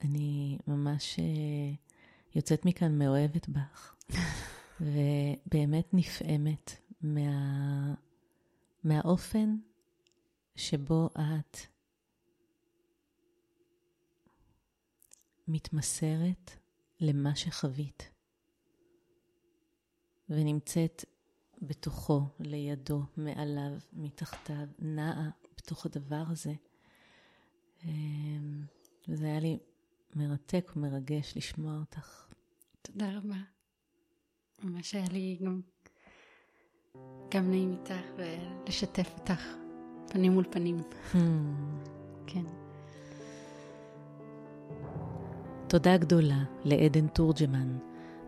[0.00, 1.74] אני ממש אה,
[2.34, 3.96] יוצאת מכאן מאוהבת בך,
[4.80, 7.94] ובאמת נפעמת מה,
[8.84, 9.56] מהאופן
[10.56, 11.56] שבו את
[15.48, 16.50] מתמסרת
[17.00, 18.10] למה שחווית,
[20.28, 21.04] ונמצאת
[21.62, 26.52] בתוכו, לידו, מעליו, מתחתיו, נעה בתוך הדבר הזה.
[27.84, 28.62] אמ,
[29.08, 29.58] וזה היה לי
[30.14, 32.26] מרתק ומרגש לשמוע אותך.
[32.82, 33.36] תודה רבה.
[34.62, 35.60] ממש היה לי גם,
[37.30, 39.42] גם נעים איתך ולשתף אותך
[40.08, 40.80] פנים מול פנים.
[41.12, 41.16] Hmm.
[42.26, 42.65] כן.
[45.68, 47.78] תודה גדולה לעדן תורג'מן.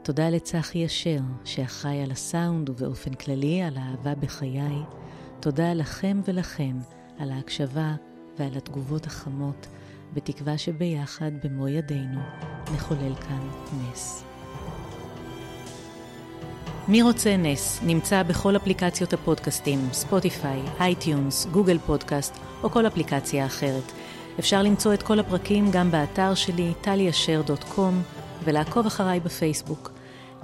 [0.02, 4.82] תודה לצחי אשר, שאחראי על הסאונד ובאופן כללי על האהבה בחיי.
[5.40, 6.76] תודה לכם ולכן
[7.18, 7.94] על ההקשבה
[8.38, 9.66] ועל התגובות החמות,
[10.14, 12.20] בתקווה שביחד, במו ידינו,
[12.74, 14.24] נחולל כאן נס.
[16.88, 23.92] מי רוצה נס נמצא בכל אפליקציות הפודקאסטים, ספוטיפיי, אייטיונס, גוגל פודקאסט או כל אפליקציה אחרת.
[24.38, 28.02] אפשר למצוא את כל הפרקים גם באתר שלי, טליאשר.קום,
[28.44, 29.92] ולעקוב אחריי בפייסבוק.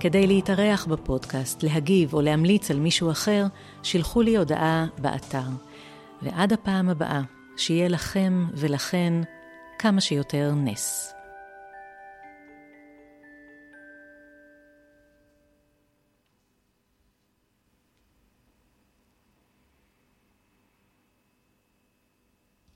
[0.00, 3.46] כדי להתארח בפודקאסט, להגיב או להמליץ על מישהו אחר,
[3.82, 5.48] שילחו לי הודעה באתר.
[6.22, 7.20] ועד הפעם הבאה,
[7.56, 9.12] שיהיה לכם ולכן
[9.78, 11.13] כמה שיותר נס.